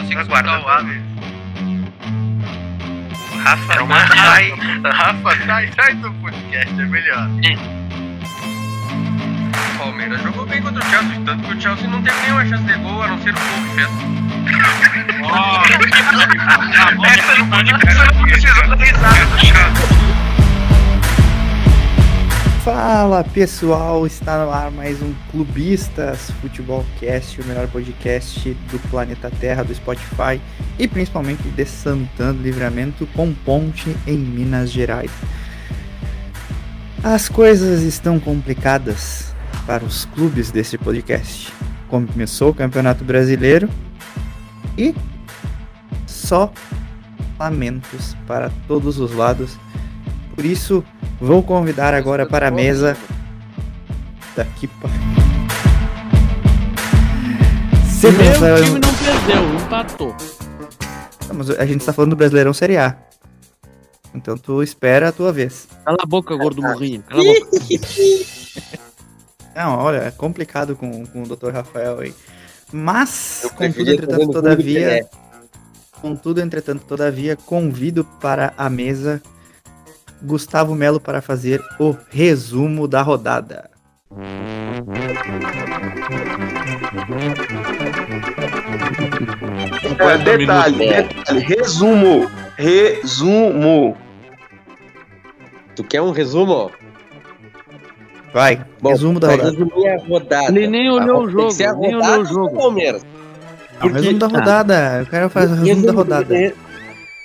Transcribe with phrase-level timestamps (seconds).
[0.00, 0.92] consigo Aguarda escutar o Ave.
[0.92, 1.02] ver.
[3.44, 4.52] Rafa, É uma- sai.
[4.84, 7.28] Rafa, sai, sai do podcast, é melhor.
[9.74, 12.64] O Palmeiras jogou bem contra o Chelsea, tanto que o Chelsea não teve nenhuma chance
[12.64, 13.88] de gol, a não ser o gol que fez.
[17.18, 19.97] Essa não pode pensar não precisa risada do Thiago.
[22.70, 29.32] Fala pessoal, está no ar mais um Clubistas Futebol Cast, o melhor podcast do planeta
[29.40, 30.38] Terra, do Spotify
[30.78, 35.10] e principalmente de Santana Livramento com ponte em Minas Gerais.
[37.02, 39.34] As coisas estão complicadas
[39.66, 41.50] para os clubes desse podcast.
[41.88, 43.66] Começou o Campeonato Brasileiro
[44.76, 44.94] e
[46.06, 46.52] só
[47.38, 49.56] lamentos para todos os lados.
[50.38, 50.84] Por isso,
[51.20, 52.96] vou convidar agora para a mesa.
[54.36, 54.88] Daqui para.
[57.84, 60.16] Você Meu pensa- time não perdeu, empatou.
[61.26, 62.96] Não, mas a gente está falando do Brasileirão Série A.
[64.14, 65.66] Então tu espera a tua vez.
[65.84, 67.02] Cala a boca, gordo morrinho.
[67.02, 67.50] Cala a boca.
[69.56, 71.50] Não, olha, é complicado com, com o Dr.
[71.50, 72.14] Rafael aí.
[72.72, 75.04] Mas, contudo, entretanto, todavia.
[76.00, 79.20] Contudo, entretanto, todavia, convido para a mesa
[80.22, 83.70] Gustavo Melo para fazer o resumo da rodada.
[89.98, 93.96] É, detalhe, detalhe, resumo, resumo.
[95.74, 96.70] Tu quer um resumo?
[98.32, 99.50] Vai, Bom, resumo da rodada.
[99.50, 100.48] resumir a rodada.
[100.48, 102.56] Ele nem olhou Tá o jogo, nem olhou o do jogo.
[102.56, 103.06] Palmeiras.
[103.80, 104.98] Não, resumo da rodada.
[105.00, 106.34] Eu quero fazer o resumo da rodada.
[106.34, 106.54] re-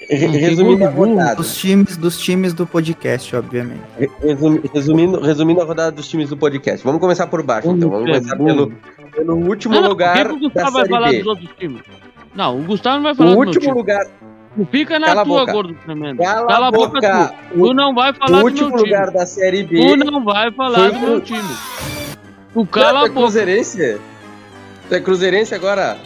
[0.09, 1.35] Resumindo a rodada.
[1.35, 3.81] Dos times, dos times do podcast, obviamente.
[3.97, 6.83] Re- resumi- Resumindo, resumindo a rodada dos times do podcast.
[6.85, 7.89] Vamos começar por baixo, então.
[7.89, 8.71] Vamos começar pelo,
[9.15, 11.29] pelo último Ah, não, lugar por que o da Gustavo vai falar Série dos B.
[11.29, 11.81] outros times?
[12.35, 13.77] Não, o Gustavo não vai O falar do meu último time.
[13.77, 14.05] lugar,
[14.55, 15.51] Tu fica na Cala tua, boca.
[15.51, 16.17] gordo tremendo.
[16.19, 16.99] cala, Cala a boca.
[17.49, 17.55] tu.
[17.57, 18.89] Tu O, não vai o falar do último meu time.
[18.91, 19.79] lugar da Série B.
[19.79, 21.39] Tu não vai falar do o- meu time.
[21.41, 23.21] Tu Não, cala tu a é boca.
[23.21, 23.97] cruzeirense?
[24.89, 25.97] Tu é cruzeirense agora?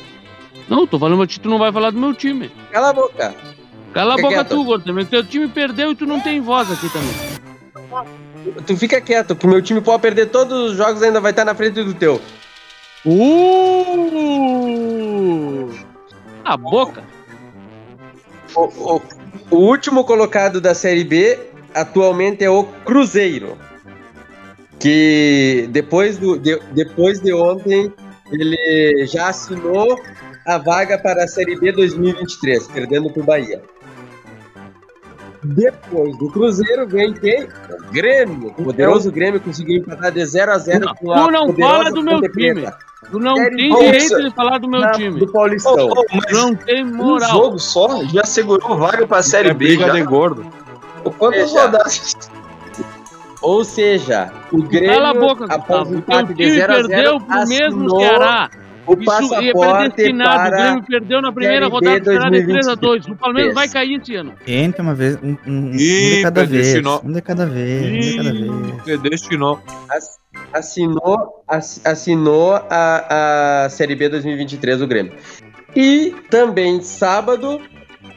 [0.69, 2.49] Não, tô falando que tu não vai falar do meu time.
[2.71, 3.35] Cala a boca.
[3.97, 4.49] Cala a boca quieto.
[4.49, 5.09] tu, gordo tremendo.
[5.09, 7.15] Teu time perdeu e tu não tem voz aqui também.
[8.65, 11.43] Tu fica quieto, que o meu time pode perder todos os jogos ainda vai estar
[11.43, 12.21] na frente do teu.
[14.47, 15.69] Uh!
[16.45, 17.03] A boca.
[18.55, 18.61] O,
[18.95, 19.01] o-
[19.51, 21.39] o último colocado da Série B
[21.73, 23.57] atualmente é o Cruzeiro.
[24.79, 27.91] Que depois, do, de, depois de ontem
[28.31, 29.99] ele já assinou
[30.45, 33.61] a vaga para a Série B 2023, perdendo para o Bahia.
[35.43, 37.43] Depois do Cruzeiro vem quem?
[37.43, 38.47] O Grêmio.
[38.57, 41.91] O poderoso Grêmio conseguiu empatar de 0 a 0 Não, com a tu não fala
[41.91, 42.53] do meu time.
[42.61, 42.77] Preta.
[43.11, 43.85] Tu não Série tem B.
[43.85, 45.19] direito de falar do meu Na- time.
[45.19, 45.75] Do Paulistão.
[45.89, 47.29] Tu não tem Um moral.
[47.29, 49.65] jogo só já segurou vaga pra Série É B.
[49.67, 49.93] briga Já.
[49.93, 50.45] de gordo.
[51.17, 52.13] Quantas rodadas?
[53.41, 55.89] Ou seja, o Grêmio, Cala a boca, após Gustavo.
[55.91, 58.49] o O empate de time 0 a 0 perdeu pro mesmo assinou Ceará.
[58.87, 60.29] O Isso é passaporte predestinado.
[60.31, 60.49] O para...
[60.49, 61.99] Grêmio perdeu na primeira rodada
[62.31, 63.53] de 3 a 2 O Palmeiras 2023.
[63.55, 64.33] vai cair esse ano.
[64.45, 65.17] Gente, uma vez.
[65.21, 66.75] Um, um- um Ih, de cada vez.
[67.03, 67.83] Um de cada vez.
[67.83, 68.81] Um de cada vez.
[69.01, 69.59] Predestinou.
[70.53, 75.13] assinou, ass- assinou a, a Série B 2023 do Grêmio.
[75.75, 77.59] E também sábado,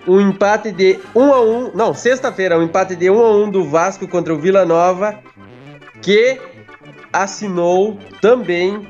[0.07, 3.65] um empate de 1 a 1 não, sexta-feira, um empate de 1 a 1 do
[3.65, 5.19] Vasco contra o Vila Nova,
[6.01, 6.39] que
[7.13, 8.87] assinou também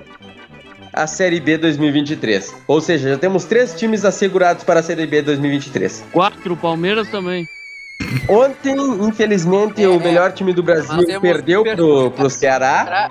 [1.03, 2.55] a Série B 2023.
[2.67, 6.05] Ou seja, já temos três times assegurados para a Série B 2023.
[6.13, 7.47] Quatro, o Palmeiras também.
[8.29, 8.75] Ontem,
[9.07, 13.11] infelizmente, É, o melhor time do Brasil perdeu per- pro, pro Ceará.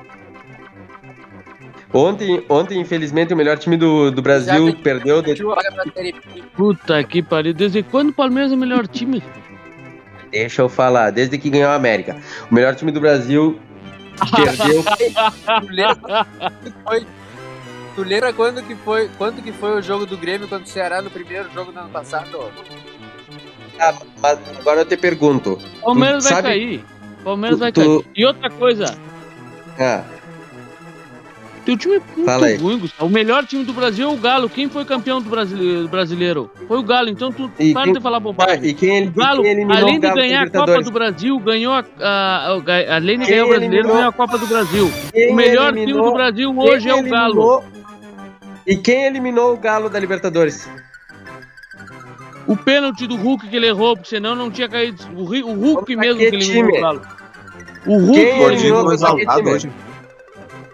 [1.94, 5.22] Ontem, ontem, infelizmente, o melhor time do, do Brasil perdeu.
[5.22, 5.36] de-.
[6.56, 7.54] Puta que pariu.
[7.54, 9.24] Desde quando o Palmeiras é o melhor time?
[10.32, 12.16] Deixa eu falar, desde que ganhou a América.
[12.52, 13.60] O melhor time do Brasil
[14.36, 14.84] perdeu.
[16.88, 17.06] Foi-
[18.00, 21.02] Tu lembra quando que foi, quando que foi o jogo do Grêmio contra o Ceará
[21.02, 22.50] no primeiro jogo do ano passado?
[23.78, 25.60] Ah, mas agora eu te pergunto.
[25.82, 26.86] O Palmeiras vai sabe- cair.
[27.26, 28.06] Palmeiras tu- vai tu- cair.
[28.16, 28.96] E outra coisa,
[29.78, 30.04] Ah,
[31.66, 32.56] teu time é muito Fala aí.
[32.58, 33.06] ruim, Gustavo.
[33.06, 34.50] O melhor time do Brasil é o Galo.
[34.50, 36.50] Quem foi campeão do brasile- brasileiro?
[36.70, 37.10] Foi o Galo.
[37.10, 38.64] Então tu E para quem- de falar ah, bobagem.
[38.66, 40.92] e quem, ele, O Galo, e além o de Galo da ganhar a Copa do
[40.92, 44.38] Brasil, ganhou a, a- a- além de Quem ganhar o brasileiro, eliminou- ganhou a Copa
[44.38, 44.90] do Brasil.
[45.14, 47.34] Quem o melhor time eliminou- do Brasil quem hoje é o Galo.
[47.34, 47.64] eliminou-
[48.70, 50.70] E quem eliminou o Galo da Libertadores?
[52.48, 55.04] O pênalti do Hulk que ele errou, porque senão não tinha caído.
[55.16, 56.78] O, o Hulk mesmo que que eliminou time?
[56.78, 57.02] o Galo.
[57.88, 59.50] O Hulk Quem eliminou o o Galo.
[59.50, 59.72] Hoje.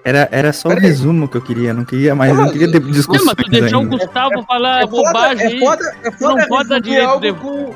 [0.04, 0.86] Era, era só o Peraí.
[0.88, 3.80] resumo que eu queria, não queria mais, não queria ter Não, discussões mas tu deixou
[3.80, 3.98] o ainda.
[3.98, 7.34] Gustavo falar É foda, bobagem é foda, é foda não pode dar resumir direito de-
[7.34, 7.76] com...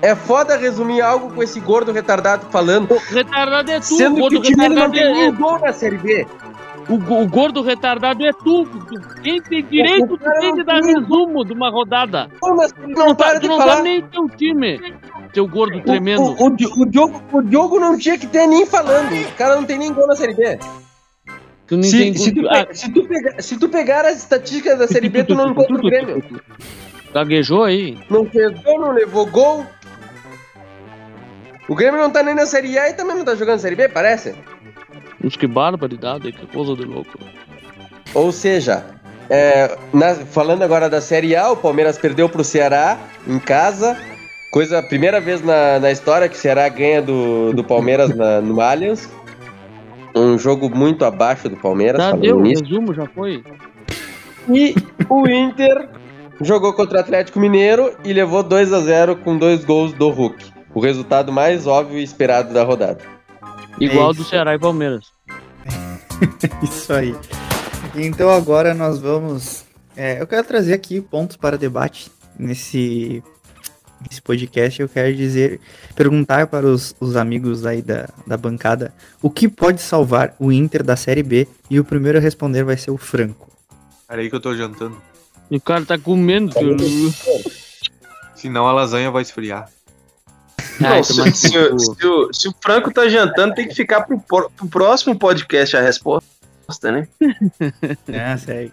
[0.00, 4.36] É foda resumir algo com esse gordo retardado falando, Retardado é tu, o sendo que
[4.38, 6.26] o time não retardado tem é, nenhum gol na Série B.
[6.88, 8.64] o, o gordo retardado é tu.
[8.66, 12.28] Tu- Quem tem direito, tu tem não que dar resumo de uma rodada.
[12.28, 12.48] B, Tu
[12.88, 13.76] não, não tá, para tu de não falar.
[13.76, 14.94] tá nem teu time,
[15.32, 16.22] teu gordo tremendo.
[16.22, 19.12] O, o, o Diogo, o Diogo não tinha que ter nem falando.
[19.14, 20.58] O cara não tem nem gol na Série B.
[21.66, 25.10] Tu Se, se, tu, ah, se, tu pegar, se tu pegar as estatísticas da Série
[25.10, 26.24] B, tu não encontra o Grêmio.
[27.12, 27.98] Gaguejou aí?
[28.08, 29.66] Não gol, não levou gol.
[31.68, 33.88] O Grêmio não tá nem na Série A e também não tá jogando Série B,
[33.90, 34.34] parece.
[35.22, 37.18] Uns que barbaridade, que coisa de louco.
[38.14, 38.84] Ou seja,
[39.28, 43.96] é, na- falando agora da Série A, o Palmeiras perdeu pro Ceará em casa.
[44.50, 48.60] Coisa, primeira vez na, na história que o Ceará ganha do, do Palmeiras na- no
[48.60, 49.08] Allianz.
[50.16, 52.62] Um jogo muito abaixo do Palmeiras, Já deu, o nisso.
[52.64, 53.42] resumo já foi.
[54.48, 54.74] E
[55.08, 55.88] o Inter
[56.40, 60.46] jogou contra o Atlético Mineiro e levou 2 a 0 com dois gols do Hulk.
[60.74, 62.98] O resultado mais óbvio e esperado da rodada.
[63.80, 64.24] Igual É do.
[64.24, 65.06] Ceará e Palmeiras.
[66.62, 67.14] Isso aí.
[67.94, 69.64] Então agora nós vamos.
[69.96, 73.22] é, eu quero trazer aqui pontos para debate nesse,
[74.00, 74.80] nesse podcast.
[74.80, 75.60] Eu quero dizer,
[75.94, 78.92] perguntar para os, os amigos aí da, da bancada
[79.22, 81.48] o que pode salvar o Inter da Série B.
[81.70, 83.48] E o primeiro a responder vai ser o Franco.
[84.06, 84.96] Peraí que eu tô jantando.
[85.50, 86.52] O cara tá comendo.
[88.34, 89.68] Senão a lasanha vai esfriar.
[90.80, 91.78] Não, Ai, se, se no o- cu.
[91.78, 95.80] se o, se o Franco tá jantando, tem que ficar pro, pro próximo podcast a
[95.80, 96.26] resposta,
[96.92, 97.08] né?
[98.14, 98.72] Ah, sério.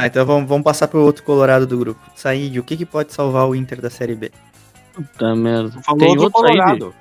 [0.00, 2.00] Ah, então vamos, vamos passar para o outro colorado do grupo.
[2.16, 4.30] Said, o que, que pode salvar o Inter da Série B?
[4.94, 5.80] Puta merda.
[5.82, 6.92] Falou Tem outro aí.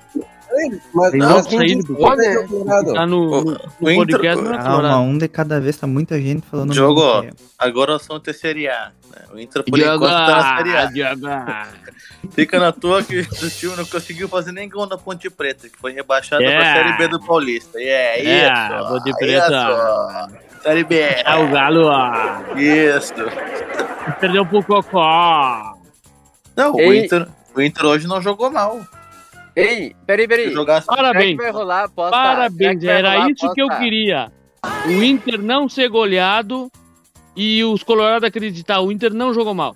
[0.94, 2.94] Mas, Tem mas quem pode o Colorado?
[2.94, 5.86] Tá no, no, no o Inter- podcast, não é Calma, um de cada vez, tá
[5.88, 6.72] muita gente falando.
[6.74, 7.02] Diogo.
[7.58, 8.92] Agora o assunto é Série A.
[9.16, 9.22] né?
[9.34, 10.86] O Inter, por Diogo, enquanto, tá na Série A.
[10.86, 11.28] Diogo.
[12.32, 15.78] Fica na toa que o time não conseguiu fazer nem gol na Ponte Preta, que
[15.78, 16.56] foi rebaixado É.
[16.58, 17.80] pra Série B do Paulista.
[17.82, 18.48] E é, É,
[18.80, 18.88] isso.
[18.90, 19.48] Ponte Preta.
[20.28, 20.62] Isso.
[20.64, 21.00] Série B.
[21.00, 22.58] É o Galo, ó.
[22.58, 23.14] Isso.
[24.20, 25.78] Perdeu pro Cocó.
[26.56, 27.06] Não, o Ei.
[27.06, 28.82] Inter, o Inter hoje não jogou mal.
[29.62, 30.52] Ei, peraí, peraí.
[30.52, 31.38] jogasse Será que Parabéns.
[31.38, 34.32] vai rolar Parabéns, que vai rolar era a isso que eu queria.
[34.88, 36.70] O Inter não ser goleado
[37.36, 38.82] e os Colorados acreditar.
[38.82, 39.76] O Inter não jogou mal.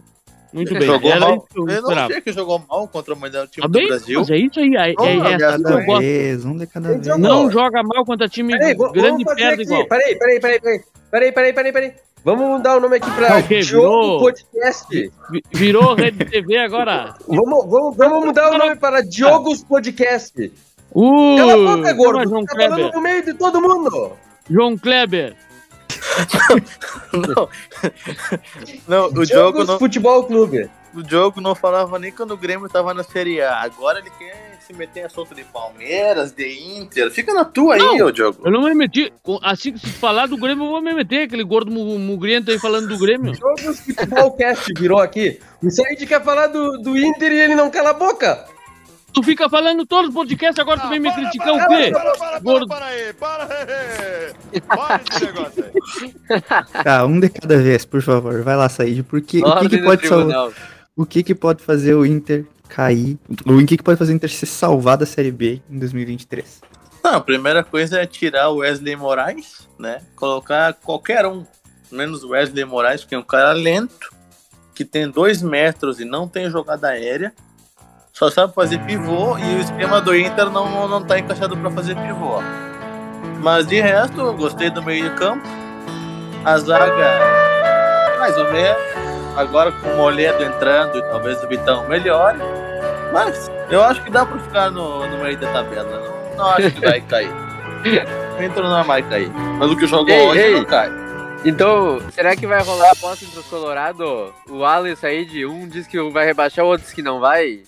[0.51, 0.83] Muito bem.
[0.83, 1.35] jogou era mal.
[1.38, 3.88] isso que eu Eu não achei que jogou mal contra o melhor time Tá do?
[3.88, 4.19] Brasil.
[4.19, 4.75] Mas é isso aí.
[4.75, 6.00] É, é, Não, é essa que eu gosto.
[6.01, 7.07] vez, um de cada vez.
[7.18, 9.62] Não joga mal contra time Peraí, grande e perde aqui.
[9.63, 9.88] igual.
[9.88, 11.91] Peraí, peraí, peraí, peraí, peraí, peraí, peraí, peraí.
[12.24, 13.60] Vamos mudar o nome aqui pra O quê?
[13.60, 14.20] Diogo Virou?
[14.20, 15.12] Podcast.
[15.30, 17.16] Vi- Virou Rede TV agora.
[17.28, 20.52] Vamos, vamos, vamos mudar o nome para Diogos Podcast.
[20.94, 22.30] Uh, Cala a boca, gordo.
[22.30, 24.14] João Tá falando no meio de todo mundo.
[24.50, 25.36] João Kleber.
[27.14, 27.50] Não,
[28.88, 30.69] não o, Diogos não, Futebol Clube.
[30.94, 33.62] o jogo não falava nem quando o Grêmio tava na Série A.
[33.62, 37.12] Agora ele quer se meter em assunto de Palmeiras, de Inter.
[37.12, 38.07] Fica na tua aí, Não.
[38.07, 38.42] ô Diogo.
[38.45, 39.12] Eu não me meti.
[39.42, 41.24] Assim que se falar do Grêmio, eu vou me meter.
[41.24, 43.31] Aquele gordo mu- mugriento aí falando do Grêmio.
[43.38, 45.39] Diogos Futebol Cast virou aqui.
[45.62, 48.45] O Said quer falar do, do Inter e ele não cala a boca.
[49.13, 51.92] Tu fica falando todos os podcasts, agora tu vem me criticar o quê?
[51.92, 52.68] Para, para, Gordo.
[52.68, 54.62] para, para aí, para aí.
[54.62, 56.44] Para esse negócio aí.
[56.83, 58.42] Tá, um de cada vez, por favor.
[58.42, 59.04] Vai lá, Said.
[59.04, 60.50] Porque o que, que pode salvar?
[60.95, 63.19] O que, que pode fazer o Inter cair?
[63.45, 66.61] O que, pode fazer o Inter ser salvar da Série B em 2023?
[67.03, 70.01] Não, a primeira coisa é tirar o Wesley Moraes, né?
[70.15, 71.45] Colocar qualquer um,
[71.92, 74.11] menos o Wesley Moraes, que é um cara lento,
[74.73, 77.31] que tem dois metros e não tem jogada aérea,
[78.11, 81.95] só sabe fazer pivô e o esquema do Inter não, não tá encaixado para fazer
[81.95, 82.42] pivô.
[83.42, 85.45] Mas de resto, eu gostei do meio de campo.
[86.45, 87.19] A zaga,
[88.19, 88.81] mais ou menos.
[89.35, 92.37] Agora com o Moledo entrando e talvez o Vitão melhore.
[93.14, 96.00] Mas eu acho que dá para ficar no, no meio da tabela.
[96.32, 97.30] Não, não acho que vai cair.
[98.34, 99.30] O Inter não vai cair.
[99.60, 100.54] Pelo que jogou Ei, hoje, ei.
[100.56, 100.90] não cai.
[101.46, 104.34] Então, será que vai rolar a aposta entre os Colorado?
[104.50, 107.20] O Alan e o Said, um diz que vai rebaixar, o outro diz que não
[107.20, 107.62] vai.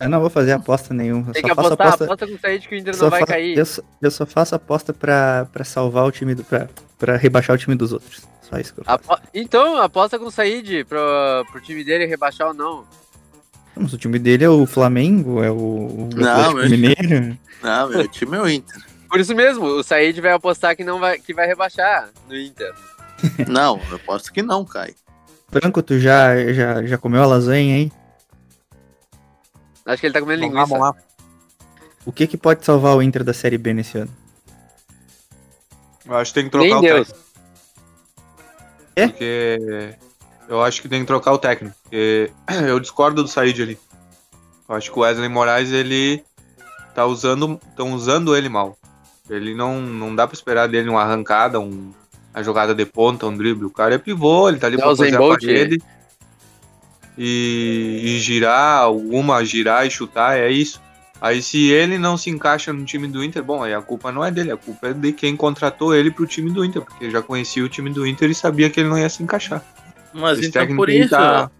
[0.00, 1.28] Eu não vou fazer aposta nenhuma.
[1.28, 2.04] Eu Tem só que faço apostar, aposta.
[2.06, 3.56] aposta com o Said que o Inter só não vai fa- cair.
[3.58, 6.42] Eu, só, eu só faço aposta pra, pra salvar o time do.
[6.42, 8.22] Pra, pra rebaixar o time dos outros.
[8.42, 8.98] Só isso que eu faço.
[9.12, 10.98] Apo- Então, aposta com o Said pro,
[11.52, 12.84] pro time dele rebaixar ou não.
[13.78, 17.38] Mas o time dele é o Flamengo, é o, o Não, Atlético mas- Mineiro.
[17.62, 18.82] Não, meu time é o Inter.
[19.08, 22.74] Por isso mesmo, o Said vai apostar que não vai, que vai rebaixar no Inter.
[23.48, 24.94] Não, eu posso que não cai.
[25.50, 27.92] Franco, tu já, já, já comeu a lasanha aí?
[29.86, 30.78] Acho que ele tá comendo Vamos lá, linguiça.
[30.78, 31.02] vamos lá.
[32.06, 34.10] O que, que pode salvar o Inter da Série B nesse ano?
[36.06, 37.08] Eu acho que tem que trocar Nem o Deus.
[37.08, 37.28] técnico.
[38.94, 39.06] É?
[39.08, 39.94] Porque
[40.48, 41.76] eu acho que tem que trocar o técnico.
[41.82, 42.30] Porque
[42.66, 43.78] eu discordo do Said ali.
[44.68, 46.22] Eu acho que o Wesley Moraes, ele
[46.94, 47.60] tá usando.
[47.68, 48.76] Estão usando ele mal.
[49.28, 51.92] Ele não, não dá pra esperar dele uma arrancada, um,
[52.34, 53.66] uma jogada de ponta, um drible.
[53.66, 55.82] O cara é pivô, ele tá ali É pra fazer a parede.
[57.16, 60.80] E, e girar, alguma girar e chutar, é isso.
[61.20, 64.24] Aí se ele não se encaixa no time do Inter, bom, aí a culpa não
[64.24, 67.20] é dele, a culpa é de quem contratou ele pro time do Inter, porque já
[67.20, 69.64] conhecia o time do Inter e sabia que ele não ia se encaixar.
[70.12, 71.50] Mas Esse então por isso, tá-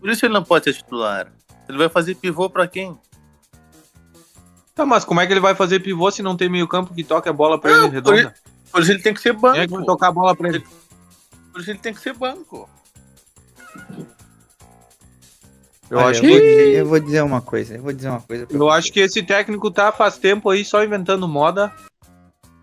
[0.00, 1.32] por isso ele não pode ser titular.
[1.68, 2.98] Ele vai fazer pivô pra quem?
[4.74, 7.04] Tá, mas como é que ele vai fazer pivô se não tem meio campo que
[7.04, 8.34] toque a bola pra ele por, redonda?
[8.72, 9.84] por isso ele tem que ser Quem é que vai banco.
[9.86, 10.64] tocar a bola pra ele?
[11.52, 12.68] Por isso ele tem que ser banco.
[15.90, 18.08] Eu Olha, acho eu, vou que dizer, eu vou dizer uma coisa, eu vou dizer
[18.08, 18.46] uma coisa.
[18.48, 18.78] eu você.
[18.78, 21.72] acho que esse técnico tá faz tempo aí só inventando moda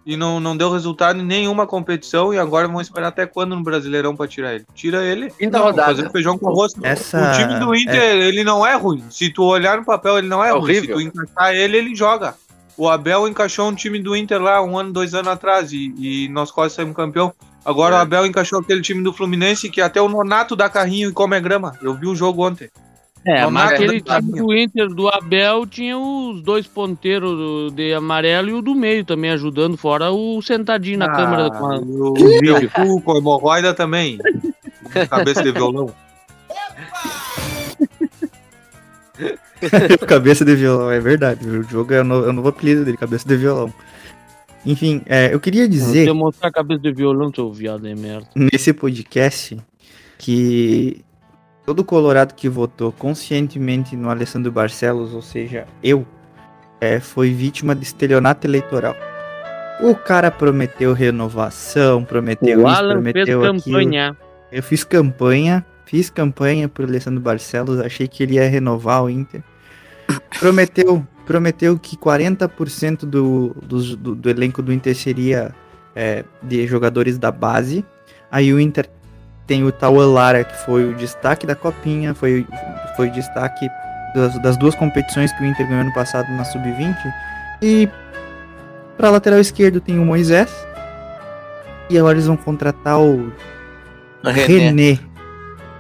[0.08, 3.62] e não, não deu resultado em nenhuma competição e agora vão esperar até quando no
[3.62, 4.66] Brasileirão pra tirar ele?
[4.74, 5.30] Tira ele.
[5.32, 5.94] Quinta Não, rodada.
[5.96, 6.72] Fazer feijão com arroz.
[6.82, 9.04] Essa- O time do Inter, ele não é ruim.
[9.12, 10.62] Se tu olhar no papel, ele não é, É ruim.
[10.62, 10.98] horrível.
[10.98, 12.34] Se tu encaixar ele, ele joga.
[12.78, 16.30] O Abel encaixou um time do Inter lá um ano, dois anos atrás e, e
[16.30, 17.34] nós quase saímos campeão.
[17.66, 17.98] Agora É.
[17.98, 21.38] o Abel encaixou aquele time do Fluminense que até o Nonato dá carrinho e come
[21.42, 21.74] grama.
[21.82, 22.70] Eu vi o jogo ontem.
[23.26, 28.54] É, mas aquele time do Inter do Abel tinha os dois ponteiros de amarelo e
[28.54, 32.70] o do meio também ajudando, fora o sentadinho na câmera com a- Ah, o meu
[32.72, 34.18] cu com hemorroida também.
[35.10, 35.94] Cabeça de violão.
[40.08, 41.48] cabeça de violão, é verdade.
[41.48, 43.74] O jogo é o novo, é o novo apelido dele, cabeça de violão.
[44.66, 48.28] Enfim, é, eu queria dizer eu mostrar a cabeça de violão, seu viado é merda.
[48.36, 49.58] nesse podcast
[50.18, 51.02] que
[51.68, 56.08] todo colorado que votou conscientemente no Alessandro Barcelos, ou seja, eu,
[56.80, 58.96] é, foi vítima de estelionato eleitoral.
[59.82, 63.64] O cara prometeu renovação, prometeu O isso, Alan fez prometeu aquilo.
[63.76, 64.18] campanha.
[64.50, 69.44] Eu fiz campanha, fiz campanha pro Alessandro Barcelos, achei que ele ia renovar o Inter.
[70.40, 75.54] Prometeu, prometeu que 40% do, dos- do, do elenco do Inter seria
[75.94, 77.84] é, de jogadores da base.
[78.32, 78.90] Aí o Inter
[79.48, 82.46] tem o Tauan Lara, que foi o destaque da Copinha, foi,
[82.96, 83.70] foi o destaque
[84.14, 86.96] das, das duas competições que o Inter ganhou ano passado na Sub-20.
[87.62, 87.90] E
[88.98, 90.54] pra lateral esquerdo tem o Moisés.
[91.90, 93.32] E agora eles vão contratar o
[94.24, 94.46] René.
[94.46, 95.00] René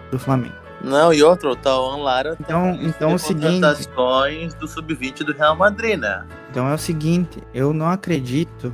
[0.09, 0.55] do Flamengo.
[0.81, 5.33] Não, e outro, o Tauan Lara Então, então é o seguinte, contratações do Sub-20 do
[5.33, 6.23] Real Madrid, né?
[6.49, 8.73] então é o seguinte, eu não acredito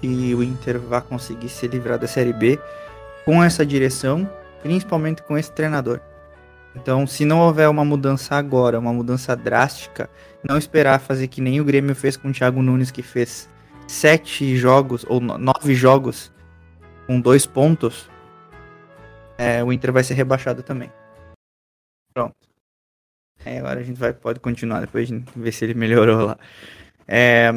[0.00, 2.58] que o Inter vá conseguir se livrar da Série B
[3.24, 4.28] com essa direção,
[4.62, 6.00] principalmente com esse treinador.
[6.76, 10.10] Então, se não houver uma mudança agora, uma mudança drástica,
[10.42, 13.48] não esperar fazer que nem o Grêmio fez com o Thiago Nunes, que fez
[13.86, 16.32] sete jogos ou no- nove jogos
[17.06, 18.10] com dois pontos,
[19.38, 20.90] é, o Inter vai ser rebaixado também.
[22.12, 22.34] Pronto.
[23.44, 26.38] É, agora a gente vai, pode continuar, depois a gente vê se ele melhorou lá.
[27.06, 27.52] É,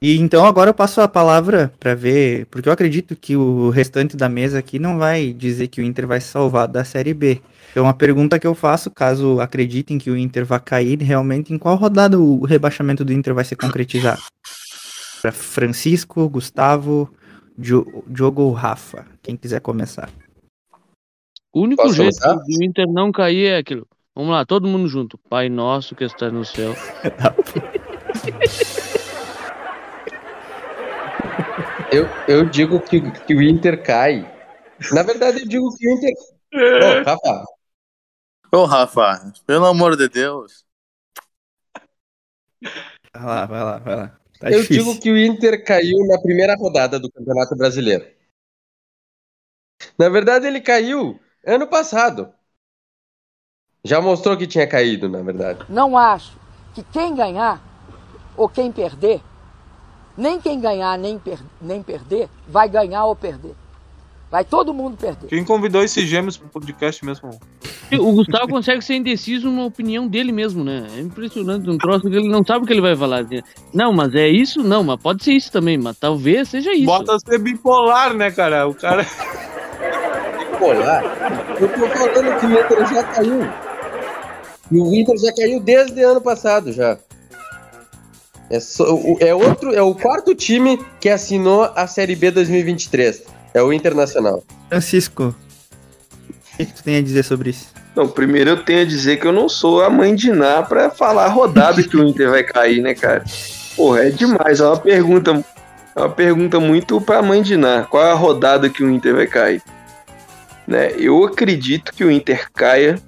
[0.00, 4.16] e então agora eu passo a palavra para ver, porque eu acredito que o restante
[4.16, 7.40] da mesa aqui não vai dizer que o Inter vai se salvar da Série B.
[7.70, 11.58] Então a pergunta que eu faço, caso acreditem que o Inter vai cair, realmente em
[11.58, 14.18] qual rodada o rebaixamento do Inter vai se concretizar?
[15.20, 17.10] Para Francisco, Gustavo,
[17.56, 19.06] Diogo Diogo ou Rafa?
[19.22, 20.08] Quem quiser começar.
[21.52, 22.36] O único Posso jeito começar?
[22.36, 23.86] do Inter não cair é aquilo.
[24.14, 25.18] Vamos lá, todo mundo junto.
[25.28, 26.74] Pai nosso que está no céu.
[31.92, 34.22] Eu, eu digo que, que o Inter cai.
[34.92, 36.12] Na verdade, eu digo que o Inter.
[36.52, 37.44] Ô, Rafa,
[38.52, 40.64] Ô, Rafa, pelo amor de Deus.
[43.14, 44.20] Vai lá, vai lá, vai lá.
[44.40, 44.84] Tá eu difícil.
[44.84, 48.06] digo que o Inter caiu na primeira rodada do Campeonato Brasileiro.
[49.98, 52.32] Na verdade, ele caiu ano passado.
[53.84, 55.64] Já mostrou que tinha caído, na verdade.
[55.68, 56.38] Não acho
[56.74, 57.62] que quem ganhar
[58.36, 59.22] ou quem perder,
[60.16, 63.54] nem quem ganhar nem, per- nem perder, vai ganhar ou perder.
[64.30, 65.26] Vai todo mundo perder.
[65.26, 67.30] Quem convidou esses gêmeos pro podcast mesmo?
[67.92, 70.86] O Gustavo consegue ser indeciso na opinião dele mesmo, né?
[70.96, 73.26] É impressionante, um troço que ele não sabe o que ele vai falar.
[73.74, 74.62] Não, mas é isso?
[74.62, 76.86] Não, mas pode ser isso também, mas talvez seja isso.
[76.86, 78.68] Bota ser bipolar, né, cara?
[78.68, 79.04] O cara.
[80.58, 81.02] Polar.
[81.60, 83.40] Eu tô falando que o Inter já caiu.
[84.70, 86.96] E o Inter já caiu desde ano passado já.
[88.50, 93.22] É, só- o- é outro, é o quarto time que assinou a Série B 2023.
[93.54, 94.42] É o Internacional.
[94.68, 95.34] Francisco,
[96.52, 97.68] o que, que tu tem a dizer sobre isso?
[97.94, 100.90] Não, primeiro eu tenho a dizer que eu não sou a mãe de Ná pra
[100.90, 103.24] falar a rodada que o Inter vai cair, né, cara?
[103.76, 104.60] Porra, é demais.
[104.60, 105.44] É uma pergunta
[105.96, 107.82] É uma pergunta muito pra mãe de Ná.
[107.84, 109.60] Qual é a rodada que o Inter vai cair?
[110.66, 110.92] Né?
[110.96, 113.00] Eu acredito que o Inter caia,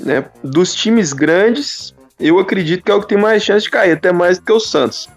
[0.00, 0.24] né?
[0.42, 4.12] Dos times grandes, eu acredito que é o que tem mais chance de cair, até
[4.12, 5.08] mais do que o Santos.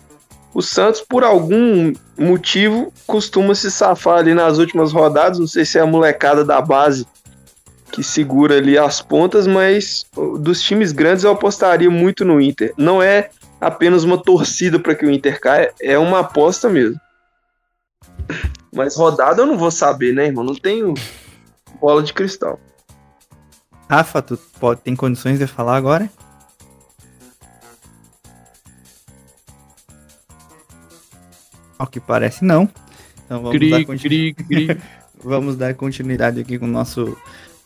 [0.53, 5.39] O Santos, por algum motivo, costuma se safar ali nas últimas rodadas.
[5.39, 7.07] Não sei se é a molecada da base
[7.91, 10.05] que segura ali as pontas, mas
[10.39, 12.73] dos times grandes eu apostaria muito no Inter.
[12.77, 13.29] Não é
[13.59, 16.99] apenas uma torcida para que o Inter caia, é uma aposta mesmo.
[18.71, 20.43] Mas rodada eu não vou saber, né, irmão?
[20.43, 20.93] Não tenho
[21.81, 22.59] bola de cristal.
[23.89, 26.07] Rafa, tu pode, tem condições de falar agora?
[31.79, 32.69] Ao que parece não.
[33.25, 34.09] Então vamos, Cri, dar, continu...
[34.09, 34.77] cri, cri.
[35.23, 37.17] vamos dar continuidade aqui com o nosso,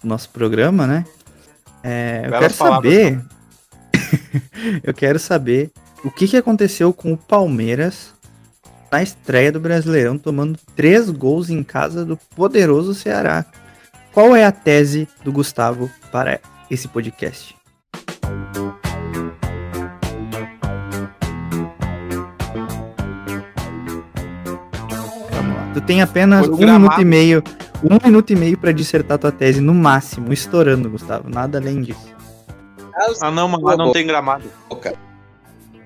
[0.03, 1.05] nosso programa, né?
[1.83, 3.21] É, eu quero palavras, saber.
[4.83, 5.71] eu quero saber
[6.03, 8.13] o que, que aconteceu com o Palmeiras
[8.91, 13.43] na estreia do Brasileirão, tomando três gols em casa do poderoso Ceará.
[14.11, 16.39] Qual é a tese do Gustavo para
[16.69, 17.55] esse podcast?
[25.73, 27.43] Tu tem apenas um minuto e meio,
[27.83, 31.29] um minuto e meio para dissertar tua tese no máximo, estourando, Gustavo.
[31.29, 32.13] Nada além disso.
[33.21, 34.43] Ah, não, mas lá não tem gramado.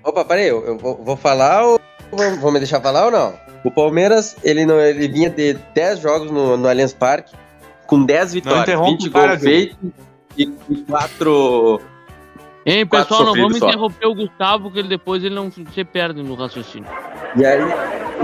[0.03, 1.79] Opa, peraí, eu, eu vou, vou falar ou
[2.11, 3.33] vou, vou me deixar falar ou não?
[3.63, 7.33] O Palmeiras, ele, não, ele vinha de 10 jogos no, no Allianz Parque,
[7.85, 9.77] com 10 vitórias, interrompe 20 o cara, gols feitos
[10.37, 11.81] e, e 4...
[12.65, 13.67] Hein, pessoal, não vamos só.
[13.67, 16.89] interromper o Gustavo, que ele depois ele não se perde no raciocínio.
[17.37, 17.61] E aí,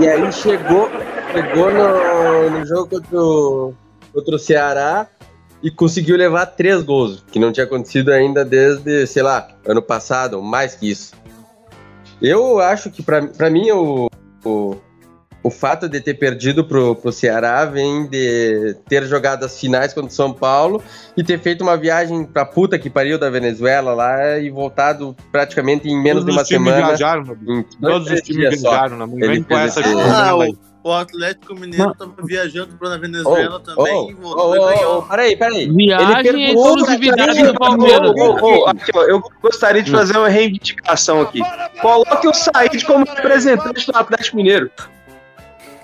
[0.00, 0.90] e aí chegou,
[1.32, 3.74] chegou no, no jogo contra o,
[4.12, 5.06] contra o Ceará
[5.62, 10.42] e conseguiu levar três gols, que não tinha acontecido ainda desde, sei lá, ano passado,
[10.42, 11.14] mais que isso.
[12.20, 14.10] Eu acho que pra mim o,
[14.44, 14.76] o,
[15.44, 20.10] o fato de ter perdido pro, pro Ceará vem de ter jogado as finais contra
[20.10, 20.82] o São Paulo
[21.14, 25.86] e ter feito uma viagem pra puta que pariu da Venezuela lá e voltado praticamente
[25.86, 26.86] em menos Todos de uma os times semana.
[26.86, 31.54] viajaram, em Todos os times viajaram, não Ele vem com essa Ah, o, o Atlético
[31.54, 34.98] Mineiro tava viajando pra Venezuela Oh, também e oh, voltou oh, e oh, ganhou.
[34.98, 35.68] oh, peraí, peraí.
[35.70, 38.10] Viagem e exclusividade do Palmeiras.
[38.10, 38.38] o gol.
[38.40, 41.40] Ô, ô, aqui, ó, eu gostaria de fazer uma reivindicação aqui.
[41.82, 44.70] Coloque o Said como representante do Atlético Mineiro.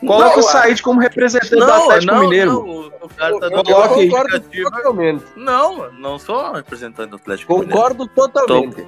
[0.01, 2.53] Coloque o Said como representante do Não, Atlético não, Mineiro.
[2.53, 4.71] não, o- o cara tá Eu dando concordo justificativa.
[4.71, 5.25] totalmente.
[5.37, 7.73] Não, não sou representante do Atlético Mineiro.
[7.77, 8.87] Concordo totalmente.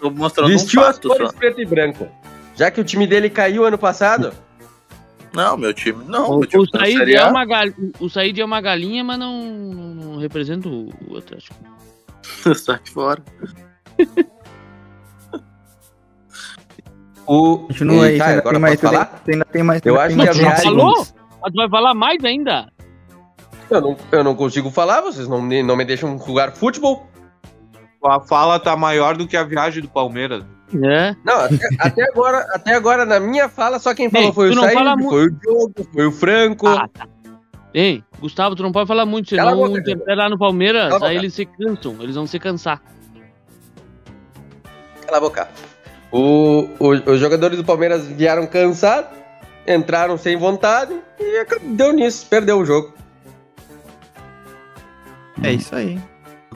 [0.00, 1.36] Tô mostrando Vestiu um as fato cores só.
[1.36, 2.08] preto e branco.
[2.56, 4.32] Já que o time dele caiu ano passado,
[5.32, 6.30] Não, meu time não.
[6.32, 7.64] O, meu time o, tá Said é uma gal...
[7.98, 11.56] o Said é uma galinha, mas não, não, não representa o, o Atlético.
[12.54, 13.22] Sai fora.
[17.32, 17.58] o.
[17.60, 19.04] Continua aí, Tá, tu ainda agora tem mais, falar?
[19.06, 19.82] tem- tu ainda tem mais.
[19.84, 21.04] Eu acho que a viagem- falou?
[21.06, 22.68] tu vai falar mais ainda?
[23.70, 27.06] Eu não, eu não consigo falar, vocês não, me- não me deixam jogar futebol.
[28.04, 30.44] A fala tá maior do que a viagem do Palmeiras.
[30.84, 31.14] É.
[31.24, 34.54] Não, até, até agora, até agora, na minha fala, só quem falou Ei, foi o
[34.54, 36.66] Said, foi o Diogo, foi o Franco.
[36.66, 37.06] Ah, tá.
[37.74, 40.90] Ei, Gustavo, tu não pode falar muito, senão boca, o tempo é lá no Palmeiras,
[40.90, 41.24] Cala aí boca.
[41.24, 42.82] eles se cansam, eles vão se cansar.
[45.06, 45.48] Cala a boca.
[46.12, 49.10] O, o- os jogadores do Palmeiras vieram cansados,
[49.66, 51.44] entraram sem vontade e
[51.74, 52.92] deu nisso, perdeu o jogo.
[55.42, 55.98] É isso aí.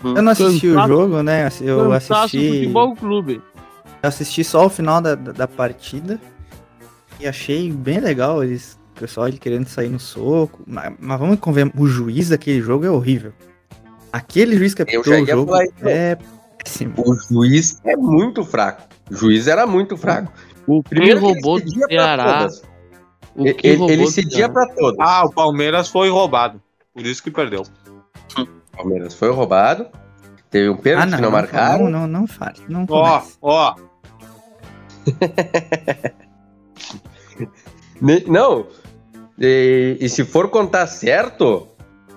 [0.05, 0.17] Uhum.
[0.17, 1.49] Eu não assisti o Cansaço- jogo, né?
[1.61, 2.51] Eu Cansaço do assisti.
[2.61, 3.43] Futebol Clube.
[4.03, 6.21] Eu assisti só o final da, da, da partida
[7.19, 10.63] e achei bem legal eles, o pessoal ele querendo sair no soco.
[10.67, 13.33] Mas, mas vamos conver, o juiz daquele jogo é horrível.
[14.13, 16.17] Aquele juiz que apitou o jogo é
[16.67, 16.95] péssimo.
[16.99, 18.83] O juiz é muito fraco.
[19.11, 20.33] O juiz era muito fraco.
[20.67, 22.49] O Primeiro que roubou do Ceará.
[23.37, 24.99] O que Ele, do cedia pra todos.
[24.99, 26.61] Ah, o Palmeiras foi roubado.
[26.93, 27.63] Por isso que perdeu.
[28.37, 29.87] O Palmeiras foi roubado.
[30.51, 31.85] Teve um pênalti Ah, não, que não não, marcaram.
[31.85, 32.59] não, não, não fale.
[32.69, 33.75] Não Ó, ó.
[38.27, 38.67] Não.
[39.39, 41.69] E, e se for contar certo,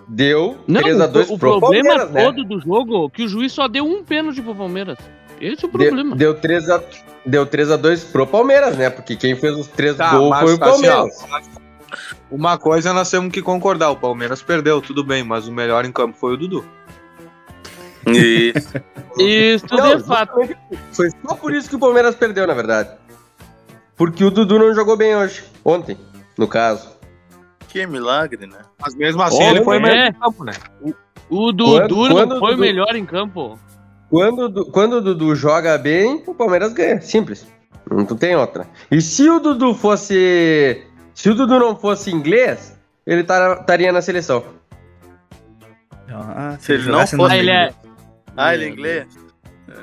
[0.10, 2.26] deu Não, 3x2 o, o pro problema Palmeiras, né?
[2.26, 4.98] todo do jogo é que o juiz só deu um pênalti pro Palmeiras.
[5.40, 6.16] Esse é o Deu, problema.
[6.16, 8.90] deu 3x2 deu 3 a 2 pro Palmeiras, né?
[8.90, 11.26] Porque quem fez os três Tá, gols foi o assim, ó, Palmeiras.
[12.30, 15.92] Uma coisa nós temos que concordar, o Palmeiras perdeu, tudo bem, mas o melhor em
[15.92, 16.66] campo foi o Dudu.
[18.08, 18.74] Isso.
[19.18, 20.34] Isso Não, de fato.
[20.92, 22.90] Foi só por isso que o Palmeiras perdeu, na verdade.
[23.96, 25.44] Porque o Dudu não jogou bem hoje.
[25.66, 25.98] Ontem,
[26.38, 26.99] no caso.
[27.70, 28.58] Que milagre, né?
[28.82, 29.80] Mas mesmo assim Ó, ele foi é.
[29.80, 30.54] melhor em campo, né?
[31.30, 33.60] O Dudu Quando- não foi Dudu- melhor em campo.
[34.10, 37.00] Quando, quando o Dudu joga bem, o Palmeiras ganha.
[37.00, 37.48] Simples.
[37.90, 38.68] Não tem outra.
[38.92, 44.02] E se o Dudu fosse Se o Dudu não fosse inglês, ele tar- estaria na
[44.02, 44.44] seleção.
[46.12, 47.74] Ah, Se ele não fosse- Ah, ele é,
[48.36, 49.08] Ah, ele é inglês?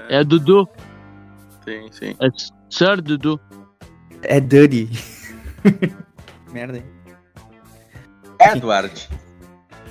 [0.08, 0.68] é Dudu.
[1.64, 2.16] Sim, sim.
[2.20, 2.28] É
[2.70, 3.38] Sir Dudu.
[4.22, 4.88] É Dirty.
[6.52, 6.78] Merda.
[6.78, 6.84] hein?
[8.40, 9.08] Edward.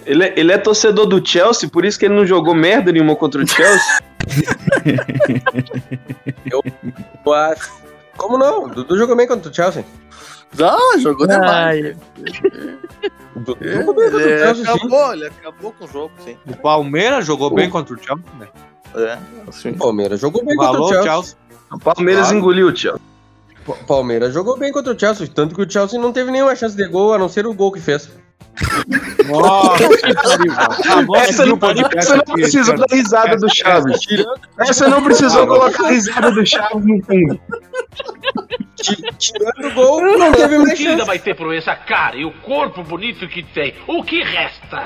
[0.06, 3.16] Ele, é- ele é torcedor do Chelsea, por isso que ele não jogou merda nenhuma
[3.16, 4.00] contra o Chelsea.
[6.46, 6.62] Eu
[7.34, 7.72] acho.
[8.18, 8.66] Como não?
[8.66, 9.84] O Dudu jogou bem contra o Chelsea.
[10.62, 11.98] Ah, jogou demais.
[13.36, 14.72] Dudu jogou bem contra o Ele Chelsea, sim.
[14.72, 16.38] acabou, ele acabou com o jogo, sim.
[16.48, 18.48] O Palmeiras jogou bem contra o Chelsea, né?
[18.96, 19.18] É,
[19.50, 19.72] assim.
[19.72, 21.12] O Palmeiras jogou bem contra Falou o Chelsea.
[21.12, 21.36] Chelsea.
[21.74, 22.38] O Palmeiras Claro.
[22.38, 23.02] engoliu o Chelsea.
[23.66, 26.78] Pa- Palmeiras jogou bem contra o Chelsea, tanto que o Chelsea não teve nenhuma chance
[26.78, 28.10] de gol, a não ser o gol que fez.
[29.28, 31.08] Nossa, que pariu, mano.
[31.14, 34.00] Tá Essa não, não aqui, precisou da risada do Chaves.
[34.60, 37.40] Essa não precisou colocar a risada do Chaves no fundo.
[38.76, 41.08] Ti- Tirando o gol, não teve mais Que ainda chance.
[41.08, 43.74] vai ter por essa cara e o corpo bonito que tem.
[43.88, 44.78] O que resta?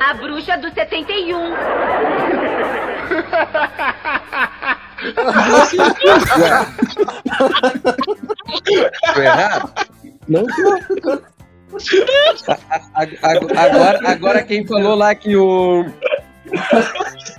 [0.00, 1.38] A bruxa do 71.
[9.14, 9.72] Tô errado?
[10.28, 11.37] Não tô.
[12.94, 15.86] Agora, agora quem falou lá que o.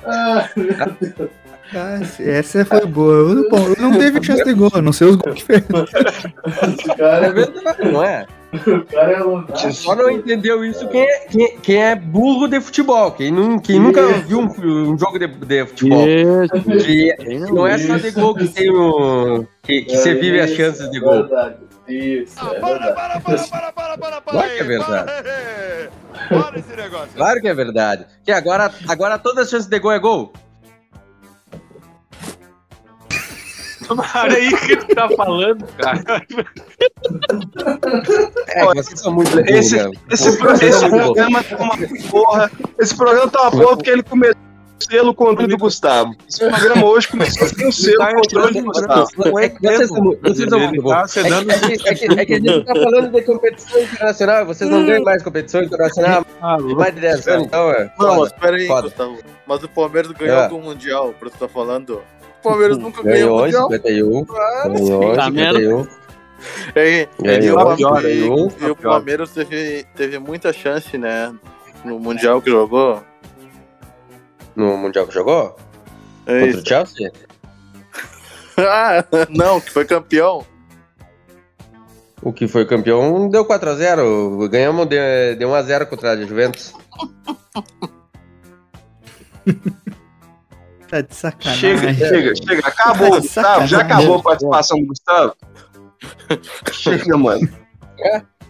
[0.06, 3.24] Ah, essa foi boa.
[3.24, 5.64] O Bom, não teve chance de gol, a não sei os gols que fez.
[6.98, 8.26] É verdade, não é?
[9.50, 13.12] Você só não entendeu isso quem é, quem, quem é burro de futebol.
[13.12, 16.04] Quem, não, quem nunca viu um, um jogo de, de futebol.
[16.04, 19.46] Que, que não é só de gol que tem o.
[19.62, 21.28] que, que você vive as chances de gol.
[21.90, 25.12] Isso, é para, para, para, para, para, para, para Claro que é verdade.
[26.30, 27.10] para, para esse negócio.
[27.16, 28.06] Claro que é verdade.
[28.24, 30.32] Que agora, agora todas as chances de gol é gol.
[33.90, 36.04] Olha aí o que tu tá falando, cara.
[38.50, 39.78] É, vocês são muito Esse,
[40.12, 40.30] esse,
[40.62, 41.06] esse muito burros.
[41.16, 41.78] programa tá uma
[42.12, 42.52] porra.
[42.80, 44.49] Esse programa tá uma porra porque ele começou
[44.80, 46.16] selo controle do Gustavo.
[46.28, 49.40] Esse programa hoje começou sem o selo Tá controle do Gustavo.
[49.40, 51.14] É que vocês bons.
[51.14, 54.70] tá É que, é, que, é, é a gente tá falando de competição internacional, vocês
[54.70, 57.92] não ganham mais competição internacional mais de 10 anos, então é.
[58.00, 58.68] Não, mas peraí.
[58.68, 59.18] Gustavo.
[59.46, 60.44] Mas o Palmeiras ganhou É.
[60.46, 62.02] algum Mundial, por isso que tá falando.
[62.40, 63.70] O Palmeiras nunca ganhou Ganhou em Mundial.
[63.72, 64.26] 51.
[64.30, 65.88] Ah, Ganhou Tá em 51.
[66.74, 68.48] É, e, Ganhou o em Palmeiras- 51.
[68.68, 71.34] e o Palmeiras teve, teve muita chance, né?
[71.84, 73.04] No Mundial que jogou.
[74.56, 75.56] No Mundial que jogou?
[76.26, 76.60] É Contra isso.
[76.62, 77.12] o Chelsea?
[78.62, 80.46] Ah, não, que foi campeão.
[82.22, 84.50] O que foi campeão deu 4x0.
[84.50, 86.74] Ganhamos de, de 1x0 contra a Juventus.
[90.90, 91.78] Tá de sacanagem.
[91.78, 92.68] Chega, chega, chega.
[92.68, 93.68] Acabou, Tá Gustavo.
[93.68, 95.36] Já acabou a participação do Gustavo?
[96.72, 97.48] Chega, mano.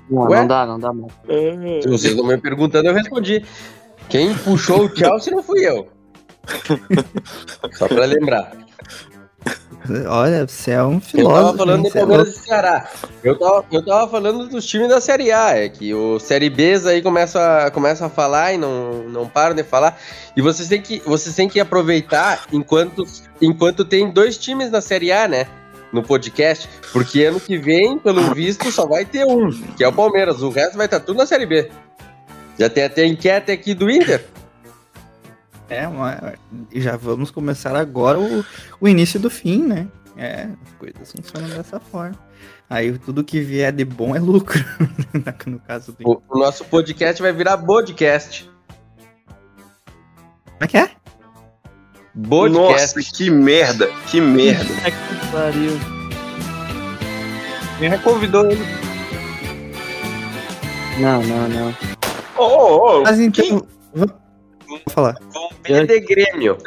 [0.10, 0.40] Não, Ué?
[0.40, 1.12] não dá, não dá mais.
[1.84, 3.46] Se vocês não me perguntando, eu respondi.
[4.10, 5.88] Quem puxou o Chelsea não fui eu.
[7.74, 8.52] Só pra lembrar.
[10.08, 11.44] Olha, você é um Eu filósofo.
[11.46, 12.90] tava falando do é Palmeiras e Ceará.
[13.24, 15.58] Eu tava, eu tava falando dos times da Série A.
[15.58, 19.56] É que o Série B aí começa a, começa a falar e não, não param
[19.56, 19.98] de falar.
[20.36, 23.04] E vocês têm que, vocês têm que aproveitar enquanto,
[23.42, 25.48] enquanto tem dois times na Série A, né?
[25.92, 26.70] No podcast.
[26.92, 30.42] Porque ano que vem, pelo visto, só vai ter um, que é o Palmeiras.
[30.44, 31.72] O resto vai estar tudo na Série B.
[32.60, 34.26] Já tem até enquete aqui do Inter.
[35.70, 36.34] É, uma-
[36.74, 38.44] já vamos começar agora o,
[38.82, 39.88] o início do fim, né?
[40.18, 42.20] É, as coisas funcionam dessa forma.
[42.70, 44.60] Aí tudo que vier de bom é lucro.
[45.48, 46.10] no caso do.
[46.10, 48.50] O, o nosso podcast vai virar podcast.
[50.46, 50.92] Como é que é?
[52.28, 52.96] Podcast.
[52.98, 54.66] Nossa, que merda, que merda.
[54.84, 55.72] É que pariu.
[57.80, 58.62] Quem convidou ele?
[61.00, 61.99] Não, não, não.
[62.40, 63.66] Ô, ô, ô, Mas então.
[63.94, 64.08] Vou
[64.70, 65.16] vou falar.
[65.64, 66.58] B de Grêmio.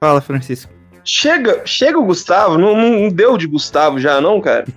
[0.00, 0.72] Fala, Francisco.
[1.04, 2.56] chega, chega o Gustavo.
[2.56, 4.64] Não, não deu de Gustavo já, não, cara?
[4.64, 4.74] Deu,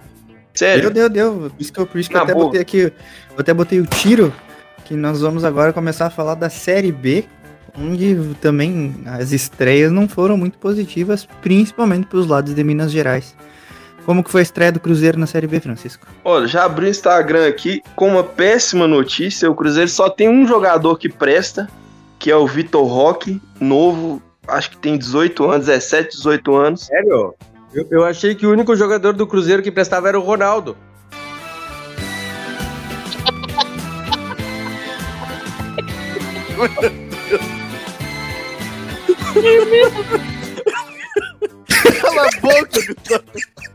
[0.53, 0.89] Sério?
[0.89, 1.51] deu, deu.
[1.51, 2.45] Por isso que eu, por isso que eu até boa.
[2.45, 2.77] botei aqui.
[2.79, 2.93] Eu
[3.37, 4.33] até botei o tiro.
[4.85, 7.25] Que nós vamos agora começar a falar da Série B.
[7.77, 13.35] Onde também as estreias não foram muito positivas, principalmente para os lados de Minas Gerais.
[14.05, 16.07] Como que foi a estreia do Cruzeiro na Série B, Francisco?
[16.23, 19.49] Olha, já abri o Instagram aqui com uma péssima notícia.
[19.49, 21.69] O Cruzeiro só tem um jogador que presta,
[22.17, 26.85] que é o Vitor Roque, novo, acho que tem 18 anos, 17, 18 anos.
[26.85, 27.35] Sério?
[27.73, 30.75] Eu, eu achei que o único jogador do Cruzeiro que prestava era o Ronaldo.
[42.01, 43.68] Cala a boca, Gustavo.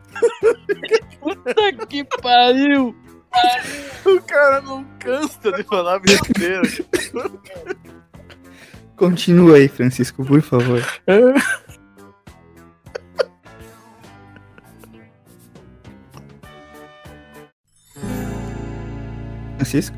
[1.20, 2.94] Puta que pariu!
[4.04, 6.62] O cara não cansa de falar besteira.
[8.96, 10.80] Continua aí, Francisco, por favor.
[19.56, 19.96] Francisco?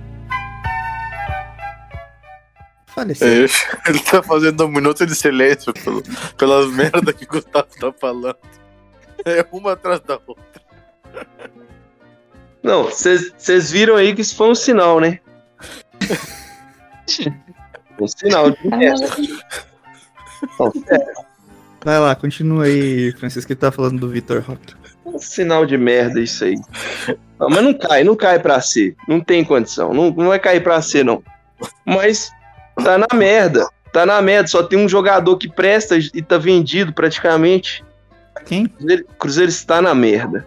[2.86, 3.28] Faleceu.
[3.28, 6.02] É, Ele tá fazendo um minuto de silêncio pelo-
[6.38, 8.36] pelas merdas que o Gustavo tá falando.
[9.28, 10.62] É uma atrás da outra.
[12.62, 15.18] Não, vocês viram aí que isso foi um sinal, né?
[18.00, 19.06] um sinal de merda.
[20.58, 21.26] Não, sério,
[21.84, 24.74] Vai lá, continua aí, Francisco, que tá falando do Vitor Roque.
[25.04, 26.56] um sinal de merda isso aí.
[27.38, 28.96] Não, mas não cai, não cai pra C.
[29.08, 29.92] Não tem condição.
[29.92, 31.22] Não, não vai cair pra C, não.
[31.84, 32.30] Mas
[32.82, 33.68] tá na merda.
[33.92, 34.48] Tá na merda.
[34.48, 37.84] Só tem um jogador que presta e tá vendido praticamente.
[38.46, 38.66] Quem?
[38.66, 40.46] Cruzeiro, Cruzeiro está na merda.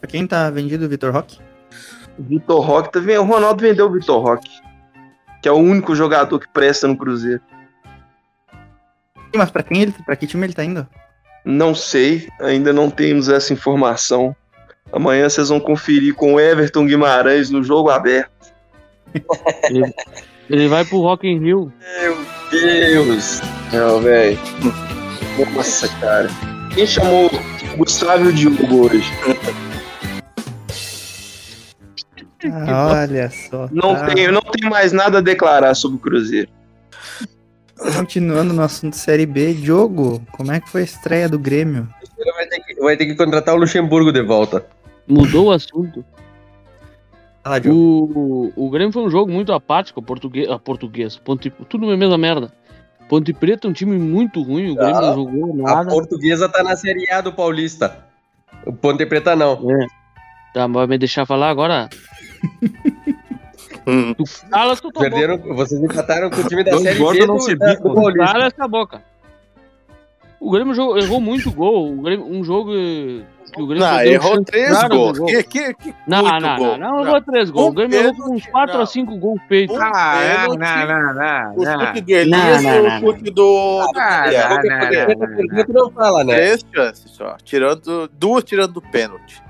[0.00, 1.38] Pra quem tá vendido o Vitor Roque?
[2.18, 3.22] Vitor Roque tá vendo?
[3.22, 4.50] O Ronaldo vendeu o Vitor Roque.
[5.42, 7.40] Que é o único jogador que presta no Cruzeiro.
[9.34, 10.86] Mas pra quem ele, pra que time ele tá indo?
[11.44, 14.36] Não sei, ainda não temos essa informação.
[14.92, 18.30] Amanhã vocês vão conferir com o Everton Guimarães no jogo aberto.
[19.70, 19.94] Ele,
[20.50, 21.72] ele vai pro Rock in Rio.
[22.00, 22.18] Meu
[22.50, 23.40] Deus!
[23.72, 24.38] Não, velho.
[25.54, 26.28] Nossa, cara.
[26.74, 27.30] Quem chamou
[27.76, 29.10] Gustavo Diogo hoje?
[32.52, 33.68] Ah, olha só.
[33.72, 34.06] Não, tá.
[34.06, 36.48] tenho, não tenho mais nada a declarar sobre o Cruzeiro.
[37.96, 41.88] Continuando no assunto Série B, Diogo, como é que foi a estreia do Grêmio?
[42.34, 44.66] Vai ter, que, vai ter que contratar o Luxemburgo de volta.
[45.06, 46.04] Mudou o assunto.
[47.62, 48.52] Diogo.
[48.56, 51.16] O, o Grêmio foi um jogo muito apático, português, a português.
[51.16, 52.52] Ponte, tudo a mesma merda.
[53.08, 55.90] Ponte Preta é um time muito ruim, o Grêmio não jogou A nada.
[55.90, 58.04] portuguesa tá na Série A do Paulista.
[58.66, 59.52] O Ponte Preta não.
[59.70, 59.86] É.
[60.52, 61.88] Tá, vai me deixar falar agora?
[64.16, 65.10] tu cala essa tua boca.
[65.10, 67.94] Perderam, vocês empataram com o time da Dois Série B não do, se da- do
[67.94, 68.32] Paulista.
[68.32, 69.02] Cala essa boca.
[70.40, 71.92] O Grêmio jogou- errou muito gol.
[71.98, 72.70] O Grêmio- um jogo
[73.50, 75.18] que o Grêmio Não, perdeu errou três gols.
[75.18, 75.26] gol.
[75.28, 76.78] Que, que, que Não, muito não, gol.
[76.78, 77.68] não, não, errou três gols.
[77.68, 78.82] O Grêmio errou com uns pênalti, 4 não.
[78.82, 79.76] a 5 gols feitos.
[79.80, 81.86] Ah, não, pênalti, não, não, O não.
[81.86, 85.90] chute do Elias Não, não, e não, o chute do, Ah, não, não, não, não
[85.92, 86.34] fala, né?
[86.34, 87.36] Três chances só.
[87.44, 89.42] Tirando, duas tirando do pênalti.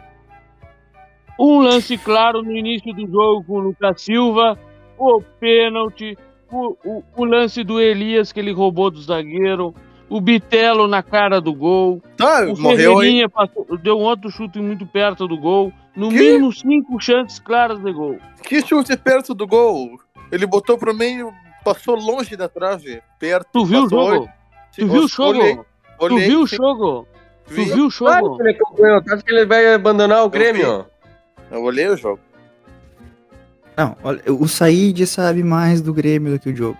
[1.38, 4.58] Um lance claro no início do jogo com o Lucas Silva,
[4.98, 6.18] o pênalti,
[6.50, 9.72] o, o, o lance do Elias que ele roubou do zagueiro,
[10.08, 12.96] o Bitelo na cara do gol, Tá, o morreu aí.
[12.98, 16.18] Ferreirinha passou- deu um outro chute muito perto do gol, no Que?
[16.18, 18.18] mínimo cinco chances claras de gol.
[18.42, 19.98] Que chute perto do gol.
[20.32, 21.32] Ele botou pro meio,
[21.64, 23.00] passou longe da trave.
[23.18, 23.48] Perto.
[23.52, 24.28] Tu viu o jogo?
[24.76, 25.66] Tu viu o Olhei, jogo?
[25.98, 27.08] Tu viu o jogo?
[27.46, 27.64] Tu vi.
[27.64, 28.36] viu o Claro jogo?
[28.36, 29.02] que ele acompanhou.
[29.02, 30.86] Tu acha que ele vai abandonar o Grêmio?
[31.50, 32.20] Eu olhei o jogo.
[33.76, 36.78] Não, olha, o Said sabe mais do Grêmio do que o Diogo.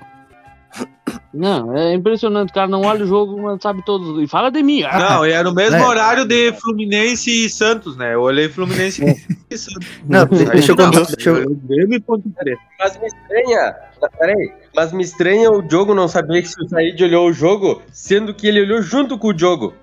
[1.33, 4.23] Não, é impressionante, o cara não olha o jogo, mas sabe todos.
[4.23, 4.83] E fala de mim.
[4.83, 5.87] Ah, Não, e era o mesmo É.
[5.87, 8.15] horário de Fluminense e Santos, né?
[8.15, 9.03] Eu olhei Fluminense
[9.51, 9.87] e Santos.
[10.09, 11.05] Não, de- deixa eu contar.
[11.05, 12.61] Deixa eu, Grêmio e Ponte Preta.
[12.79, 13.77] Mas me estranha.
[14.01, 14.53] Mas Peraí.
[14.75, 18.33] Mas me estranha o Diogo não saber que se o Said olhou o jogo, sendo
[18.33, 19.75] que ele olhou junto com o Diogo.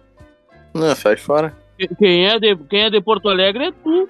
[0.74, 1.54] Não, sai fora.
[2.00, 4.10] Quem é de, quem é de Porto Alegre é tu.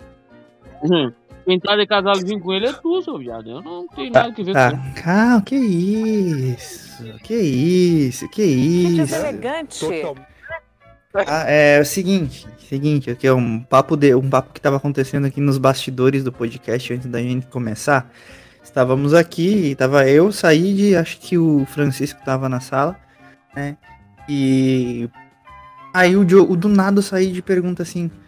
[0.83, 1.11] Hum.
[1.45, 3.49] Quem tá de casalzinho com ele é tu, seu viado.
[3.49, 5.03] Eu não tenho nada que ver com Tá, isso.
[5.03, 7.03] calma, que isso?
[7.23, 8.29] Que isso?
[8.29, 8.95] Que isso?
[8.97, 9.85] Deselegante.
[11.27, 15.25] Ah, é o seguinte, seguinte, aqui é um papo de um papo que estava acontecendo
[15.25, 18.11] aqui nos bastidores do podcast antes da gente começar.
[18.61, 22.97] Estávamos aqui, estava eu, Said, acho que o Francisco estava na sala,
[23.55, 23.77] né?
[24.27, 25.07] E
[25.93, 28.24] aí o, Diogo, do nada o Said pergunta assim: "Tu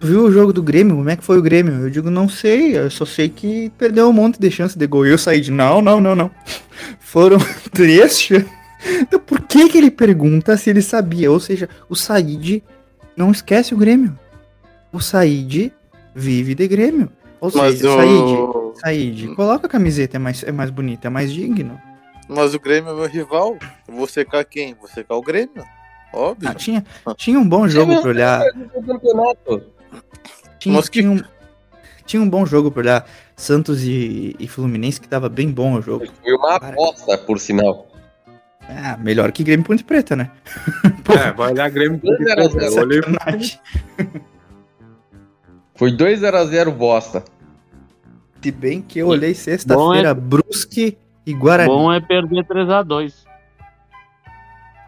[0.00, 0.96] viu o jogo do Grêmio?
[0.96, 4.08] Como é que foi o Grêmio?" Eu digo: "Não sei, eu só sei que perdeu
[4.08, 6.30] um monte de chance de gol." E eu saí de: "Não, não, não, não.
[7.00, 7.38] Foram
[7.72, 8.58] três chances
[9.00, 11.32] então por que que ele pergunta se ele sabia?
[11.32, 12.62] Ou seja, o Said
[13.16, 14.16] não esquece o Grêmio.
[14.92, 15.72] O Said
[16.14, 17.10] vive de Grêmio.
[17.40, 21.10] Ou Mas seja, o- Said, Said, coloca a camiseta, é mais, é mais bonita, é
[21.10, 21.76] mais digno.
[22.28, 23.58] Mas o Grêmio é meu rival.
[23.88, 24.74] Eu Vou secar quem?
[24.74, 25.64] Vou secar o Grêmio.
[26.12, 26.48] Óbvio.
[26.48, 26.84] Ah, tinha,
[27.16, 28.44] tinha um bom jogo pra olhar.
[30.58, 31.22] Tinha, tinha, um,
[32.04, 33.06] tinha um bom jogo pra olhar.
[33.36, 36.06] Santos e, e Fluminense, que tava bem bom o jogo.
[36.22, 37.86] Foi uma aposta, por sinal.
[38.68, 40.30] Ah, melhor que Grêmio Ponte Preta, né?
[41.08, 42.48] É, vai olhar Grêmio Ponte Preta.
[42.50, 42.74] zero.
[42.74, 43.00] Eu olhei.
[45.74, 47.24] Foi 2x0 bosta.
[48.42, 51.70] Se bem que eu olhei sexta-feira, Brusque e Guarani.
[51.70, 53.14] Bom é perder 3x2.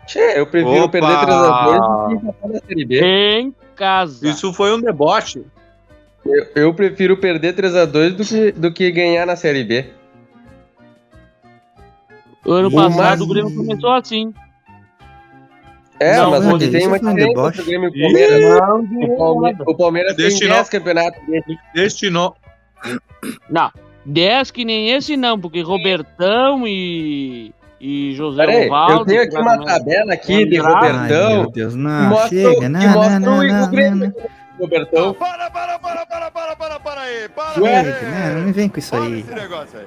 [0.07, 0.93] Tchê, eu prefiro Opa!
[0.93, 3.01] perder 3x2 do que empatar na Série B.
[3.03, 4.29] Em casa.
[4.29, 5.45] Isso foi um deboche.
[6.25, 9.87] Eu, eu prefiro perder 3x2 do que, do que ganhar na Série B.
[12.45, 14.33] O ano O passado mais- o Grêmio começou assim.
[15.99, 17.61] É, Não, mas não, hoje isso tem uma um diferença deboche.
[17.61, 18.41] entre o Grêmio e o Palmeiras.
[18.41, 20.55] Não, O Palmeiras, o Palmeiras tem Destinou.
[20.57, 21.21] 10 campeonatos.
[21.75, 22.37] Destinou.
[23.51, 23.71] Não,
[24.07, 29.01] 10 que nem esse não, porque Robertão e, e José Peraí, Ovaldo...
[29.01, 30.59] eu tenho aqui uma tabela aqui de.
[30.59, 31.31] Ai, Robertão.
[31.43, 34.15] meu Deus, que não, mostra, chega, que não, mostra não, o, não, o Grêmio.
[34.17, 35.15] não, Robertão.
[35.15, 37.29] Para, para, para, para, para, para, para aí.
[37.29, 37.77] Para Ué?
[37.79, 37.85] aí.
[38.05, 38.35] Né?
[38.37, 39.21] Não me vem com isso Para aí.
[39.21, 39.87] esse negócio aí.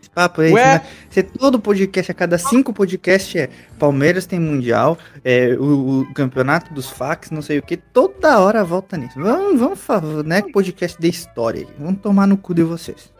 [0.00, 0.64] Esse papo aí, Ué?
[0.64, 0.82] né?
[1.08, 6.74] Você todo podcast, a cada cinco podcasts é Palmeiras tem Mundial, é, o, o campeonato
[6.74, 9.18] dos fax, não sei o que, toda hora volta nisso.
[9.20, 10.42] Vamos, vamos fazer, né?
[10.52, 11.60] Podcast de história.
[11.60, 11.68] aí.
[11.78, 13.12] Vamos tomar no cu de vocês.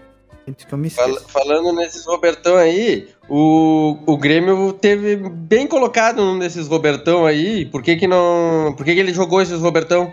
[0.49, 6.17] Antes que eu me Fal- falando nesses Robertão aí, o, o Grêmio teve bem colocado
[6.17, 7.65] num desses Robertão aí.
[7.67, 8.75] Por que que não.
[8.77, 10.13] Por que que ele jogou esses Robertão?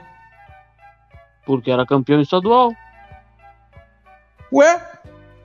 [1.45, 2.71] Porque era campeão estadual.
[4.52, 4.82] Ué?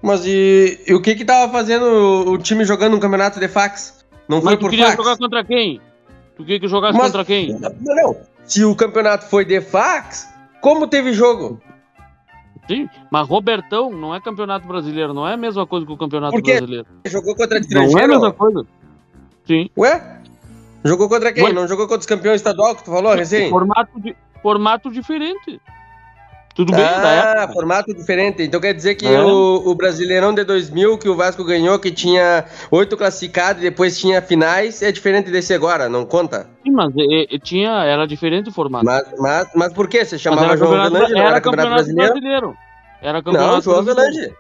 [0.03, 3.49] Mas e, e o que que tava fazendo o, o time jogando um campeonato de
[3.49, 4.05] fax?
[4.29, 4.97] Não foi Mas tu por queria fax?
[4.97, 5.81] jogar contra quem?
[6.37, 7.53] Tu queria que jogasse Mas- contra quem?
[7.59, 8.17] Não, não.
[8.45, 10.29] Se o campeonato foi de fax,
[10.61, 11.61] como teve jogo?
[12.67, 16.33] Sim, mas Robertão não é campeonato brasileiro, não é a mesma coisa que o campeonato
[16.33, 16.53] Por quê?
[16.57, 16.87] brasileiro.
[17.07, 18.09] Jogou contra Não é a estrangeiro?
[18.13, 18.67] mesma coisa.
[19.47, 19.69] Sim.
[19.77, 20.21] Ué?
[20.83, 21.45] Jogou contra quem?
[21.45, 21.53] Ué?
[21.53, 23.51] Não jogou contra os campeões estadual que tu falou recém?
[23.51, 25.61] Formato, di- formato diferente.
[26.55, 27.53] Tudo bem, da Ah, época.
[27.53, 28.43] formato diferente.
[28.43, 29.21] Então quer dizer que É.
[29.21, 33.99] o, o Brasileirão de 2000 que o Vasco ganhou, que tinha oito classificados e depois
[33.99, 36.47] tinha finais, é diferente desse agora, não conta?
[36.63, 38.85] Sim, mas é- é- tinha, era diferente o formato.
[38.85, 40.05] Mas, mas, mas por quê?
[40.05, 42.13] Você chamava João campeonato- Velange, não era era Campeonato Brasileiro?
[42.13, 42.57] brasileiro.
[43.03, 44.13] Era campeonato Não, João brasileiro.
[44.15, 44.35] Velange.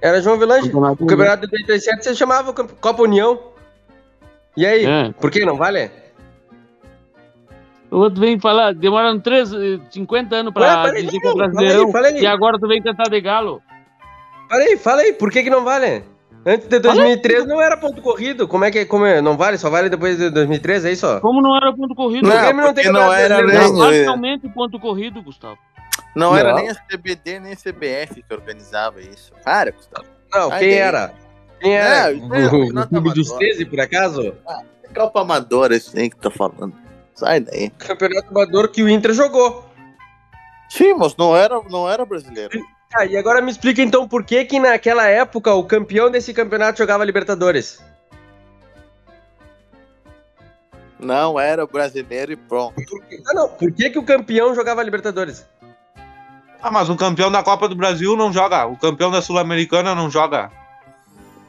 [0.00, 0.66] Era João Velange.
[0.70, 3.38] Campeonato O campeonato de 87 você chamava Copa União.
[4.56, 5.12] E aí, É.
[5.20, 5.90] por que não vale?
[7.90, 11.32] O outro vem falar, demoraram três, eh, 50 anos pra Ué, dizer que é fala
[11.44, 11.92] aí, brasileirão.
[11.92, 12.20] fala aí.
[12.20, 13.62] E agora tu vem tentar de galo.
[14.48, 16.04] Fala aí, fala aí, por que, que não vale?
[16.46, 18.46] Antes de 2003 não era ponto corrido.
[18.46, 19.20] Como é que como é?
[19.20, 19.58] não vale?
[19.58, 21.06] Só vale depois de 2003, é isso?
[21.06, 21.20] ó?
[21.20, 22.26] Como não era ponto corrido?
[22.28, 24.50] Não, Não, Grêmio não tem não era brasileiro, nem- não.
[24.50, 25.58] Ponto corrido, Gustavo.
[26.14, 26.56] Não era Não.
[26.58, 29.32] nem a CBD nem a CBF que organizava isso.
[29.44, 30.06] Para, Gustavo.
[30.32, 31.12] Não, Ai, quem daí- era?
[31.60, 32.10] Quem era?
[32.10, 33.38] É, isso é o campeonato o clube dos amador.
[33.48, 34.34] 13, por acaso?
[34.94, 36.72] Copa Amadora, isso aí que tá falando.
[37.18, 37.70] Sai daí.
[37.70, 39.68] Campeonato amador que o Inter jogou.
[40.70, 42.64] Sim, mas não era, não era brasileiro.
[42.94, 46.78] Ah, e agora me explica então por que que naquela época o campeão desse campeonato
[46.78, 47.82] jogava Libertadores.
[51.00, 52.80] Não era brasileiro e pronto.
[53.26, 53.48] Ah, não.
[53.48, 55.44] Por que que o campeão jogava Libertadores?
[56.62, 58.64] Ah, mas o campeão da Copa do Brasil não joga.
[58.66, 60.52] O campeão da Sul-Americana não joga.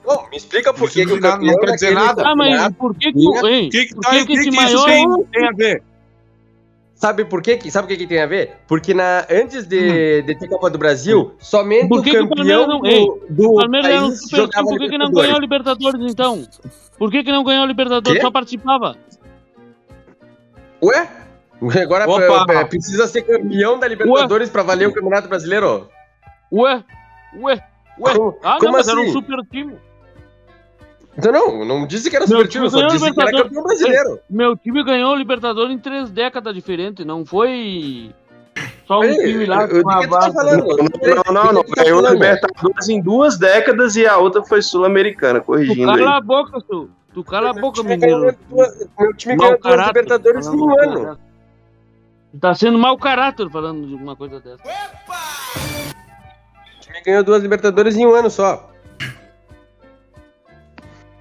[0.10, 2.24] Bom, me explica por que que o Não- não campeão quer dizer nada.
[2.26, 4.26] Ah, mas por que que, o- hein, O que, que, por tá- que, o que
[4.26, 4.86] que, esse que isso maior...
[4.86, 5.84] tem, tem a ver?
[6.96, 7.58] Sabe por quê?
[7.58, 8.58] que- Sabe o que, que tem a ver?
[8.68, 11.90] Porque na, antes de, de ter Copa do Brasil, somente Hum.
[11.90, 14.50] Por que que o o Palmeiras campeão não- do, do O Palmeiras era um super
[14.50, 16.48] time, por que, que não ganhou a Libertadores então?
[16.98, 18.20] Por que, que não ganhou a Libertadores?
[18.20, 18.26] Quê?
[18.26, 18.98] Só participava.
[20.82, 21.08] Ué?
[21.84, 22.54] Agora Opa!
[22.54, 25.90] é, precisa ser campeão da Libertadores pra valer o Campeonato Brasileiro?
[26.52, 26.84] Ué,
[27.38, 27.62] ué,
[28.00, 28.14] ué.
[28.16, 29.12] Como- ah, como não, mas era um assim?
[29.12, 29.76] super time.
[31.20, 33.64] Então não, não disse que era Meu super time time, só disse que era campeão
[33.64, 34.20] brasileiro.
[34.30, 37.06] Meu time ganhou a Libertadores em três décadas diferentes.
[37.06, 38.14] Não foi
[38.88, 40.34] só um Ei, time lá com a que tu tá base.
[40.34, 40.66] falando?
[40.68, 41.64] Não, não, não.
[41.64, 42.14] Tu tá Ganhou falando?
[42.14, 45.98] Libertadores em duas décadas e a outra foi Sul-Americana, Tu corrigindo aí.
[45.98, 46.90] cala a boca, seu.
[47.14, 48.36] Tu cala a boca, mineiro.
[48.50, 51.18] duas- Meu time ganhou duas Libertadores em um uma ano.
[52.32, 54.62] Tu Tá sendo mau caráter falando de uma coisa dessa.
[54.64, 58.69] O time ganhou duas Libertadores em um ano só.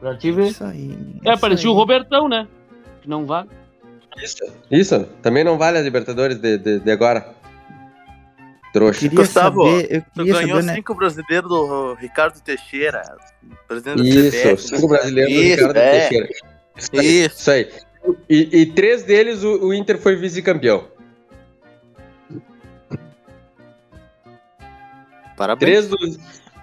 [0.01, 0.49] Pra te ver.
[0.49, 0.97] Isso aí.
[1.25, 1.79] É, isso parecia o aí.
[1.79, 2.47] Robertão, né?
[3.03, 3.49] Que não vale.
[4.23, 4.45] Isso.
[4.71, 5.05] Isso.
[5.23, 7.35] Também não vale as Libertadores de, de, de agora.
[8.73, 9.01] Trouxa.
[9.01, 10.75] Queria Gustavo, saber, eu Tu ganhou saber, né?
[10.75, 13.03] cinco brasileiros do Ricardo Teixeira,
[13.67, 14.63] presidente Isso, CBF.
[14.63, 16.01] cinco brasileiros do Ricardo é.
[16.01, 16.29] Teixeira.
[16.77, 16.91] Isso.
[16.93, 17.37] aí, Isso.
[17.39, 17.69] Isso aí.
[18.29, 20.87] E, e três deles o, o Inter foi vice-campeão.
[25.37, 25.87] Parabéns.
[25.87, 26.19] Três, dos,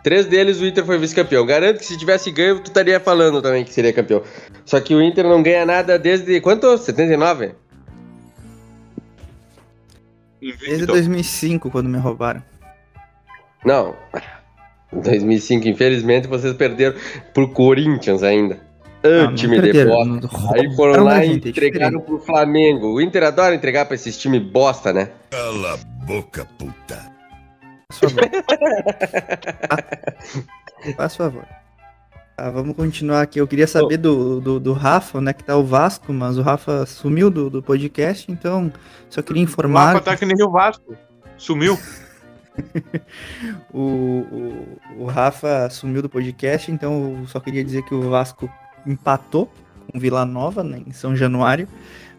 [0.05, 1.43] três deles o Inter foi vice-campeão.
[1.47, 4.21] Garanto que se tivesse ganho, tu estaria falando também que seria campeão.
[4.63, 6.39] Só que o Inter não ganha nada desde.
[6.41, 6.77] Quanto?
[6.77, 7.55] 79?
[10.39, 12.43] Desde 2005, quando me roubaram.
[13.65, 13.95] Não.
[14.93, 16.95] 2005, infelizmente, vocês perderam
[17.33, 18.59] pro Corinthians ainda.
[19.03, 20.29] Ah, time de bosta.
[20.53, 22.93] Aí foram lá e entregaram pro Flamengo.
[22.93, 25.09] O Inter adora entregar pra esses times bosta, né?
[25.31, 27.14] Cala a boca, puta.
[27.89, 28.29] Faz favor.
[30.97, 31.45] Faz favor.
[32.35, 33.39] Tá, vamos continuar aqui.
[33.39, 36.41] Eu queria saber do, do, do Rafa, onde é que tá o Vasco, mas o
[36.41, 38.71] Rafa sumiu do, do podcast, então
[39.09, 39.93] só queria O informar.
[39.93, 40.95] Rafa tá que nem o Vasco.
[41.37, 41.77] Sumiu.
[43.73, 48.49] O, o, o Rafa sumiu do podcast, então eu só queria dizer que o Vasco
[48.87, 49.51] empatou
[49.91, 51.67] com o Vila Nova né, em São Januário.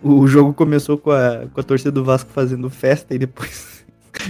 [0.03, 3.87] O jogo começou com a, com a torcida do Vasco fazendo festa e depois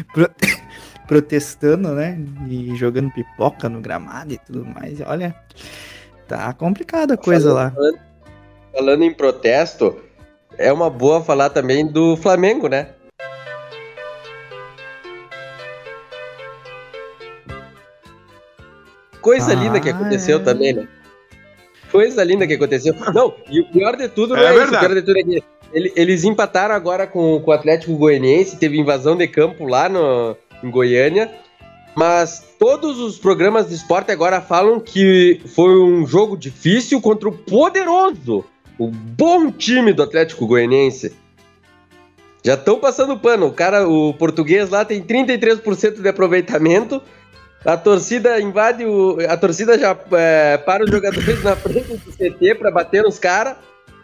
[1.06, 2.18] protestando, né?
[2.48, 5.00] E jogando pipoca no gramado e tudo mais.
[5.00, 5.34] Olha,
[6.26, 7.70] tá complicada a coisa lá.
[7.70, 7.98] Falando,
[8.72, 10.00] falando em protesto,
[10.58, 12.88] é uma boa falar também do Flamengo, né?
[19.20, 20.42] Coisa Ah, linda que aconteceu é.
[20.42, 20.86] também, né?
[21.90, 22.94] Coisa linda que aconteceu.
[23.14, 24.74] Não, e o pior de tudo não É é, isso.
[24.74, 28.58] O pior de tudo é que ele- eles empataram agora com, com o Atlético Goianiense,
[28.58, 31.30] teve invasão de campo lá no, em Goiânia.
[31.94, 37.32] Mas todos os programas de esporte agora falam que foi um jogo difícil contra o
[37.32, 38.44] poderoso,
[38.78, 41.16] o bom time do Atlético Goianiense.
[42.44, 43.46] Já estão passando pano.
[43.46, 47.02] O cara, o português lá tem 33% de aproveitamento.
[47.64, 49.16] A torcida invade o.
[49.28, 53.56] A torcida já é, para os jogadores na frente do CT para bater nos caras.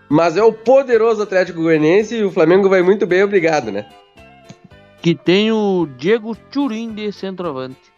[0.08, 3.86] Mas é o poderoso Atlético Goianiense e o Flamengo vai muito bem, obrigado, né?
[5.02, 7.92] Que tem o Diego Turim de centroavante.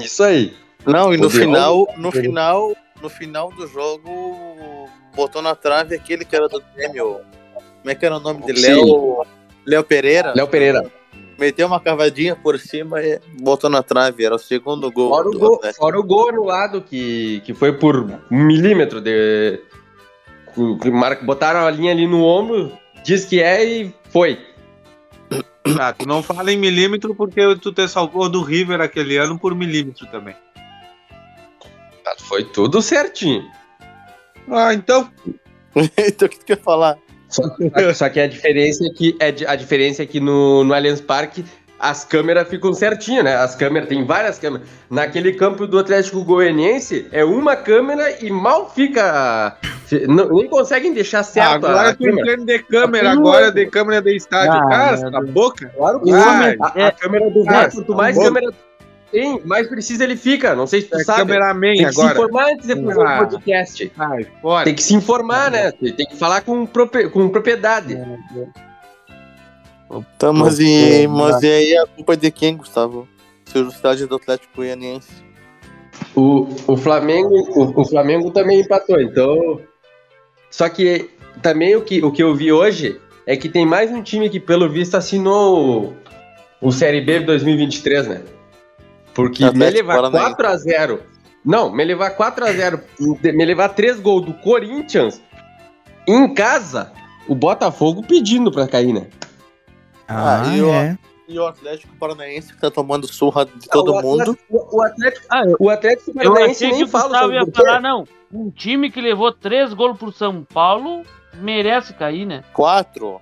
[0.00, 0.54] Isso aí.
[0.84, 1.38] Não, e no Poderoso.
[1.38, 2.20] final, no Poderoso.
[2.20, 7.20] final, no final do jogo, botou na trave aquele que era do Grêmio.
[7.54, 8.60] Como é que era o nome dele?
[8.60, 9.24] Léo,
[9.64, 10.32] Léo Pereira.
[10.34, 10.90] Léo Pereira.
[11.38, 14.24] Meteu uma cavadinha por cima e botou na trave.
[14.24, 15.10] Era o segundo gol.
[15.10, 17.96] Fora o gol, fora o gol anulado, que, que foi por
[18.30, 19.60] um milímetro de.
[21.22, 22.72] Botaram a linha ali no ombro,
[23.04, 24.38] diz que é e foi.
[25.78, 29.54] Ah, tu não fala em milímetro porque tu te salvou do River aquele ano por
[29.54, 30.36] milímetro também.
[32.04, 33.44] Mas Foi tudo certinho.
[34.50, 35.10] Ah, então.
[35.96, 36.98] então o que tu quer falar?
[37.28, 37.42] Só,
[37.94, 41.44] só que a diferença é que, é a diferença é que no, no Allianz Parque
[41.90, 43.34] as câmeras ficam certinho, né?
[43.36, 44.66] As câmeras, tem várias câmeras.
[44.90, 49.56] Naquele campo do Atlético Goianiense, é uma câmera e mal fica.
[50.08, 52.32] não- nem conseguem deixar certo agora a tu câmera.
[52.32, 53.54] entende de câmera, Tá agora louco.
[53.54, 54.52] de câmera de estádio.
[54.54, 55.70] Ah, Cara, essa boca.
[55.76, 58.52] Claro que Ai, a, a câmera do Ah, VAR, quanto mais tá câmera
[59.12, 60.54] tem, mais preciso ele fica.
[60.56, 61.18] Não sei se tu É sabe.
[61.20, 62.14] cameraman tem que se agora.
[62.14, 63.14] informar antes de fazer Ah.
[63.14, 63.92] o podcast.
[63.98, 64.64] Ai, fora.
[64.64, 65.70] Tem que se informar, né?
[65.70, 66.66] Tem tem que falar com,
[67.28, 67.94] propriedade.
[67.94, 68.04] Tá,
[70.32, 73.08] mas e, mas e aí a culpa é de quem, Gustavo?
[73.68, 75.22] Estádio do Atlético Goianiense.
[76.14, 79.60] O, o Flamengo, o, o Flamengo também empatou, então.
[80.50, 81.10] Só que
[81.42, 84.40] também o que, o que eu vi hoje é que tem mais um time que,
[84.40, 85.92] pelo visto, assinou
[86.60, 88.22] o, o Série B 2023, né?
[89.12, 90.68] Porque me Atlético levar Paranaense.
[90.68, 91.00] 4x0.
[91.44, 92.80] Não, me levar 4x0,
[93.22, 95.20] me levar 3 gols do Corinthians
[96.06, 96.90] em casa,
[97.28, 99.06] o Botafogo pedindo pra cair, né?
[100.08, 100.98] Ah, Ah, e o- é.
[101.26, 104.20] E o Atlético Paranaense que tá tomando surra de todo o mundo.
[104.22, 107.22] Atlético, o Atlético, Ah, eu, o Atlético eu Paranaense achei que nem o fala Gustavo
[107.24, 107.52] sobre ia o quê.
[107.64, 108.04] falar, não.
[108.32, 111.02] Um time que levou três gols pro São Paulo
[111.40, 112.44] merece cair, né?
[112.52, 113.20] Quatro.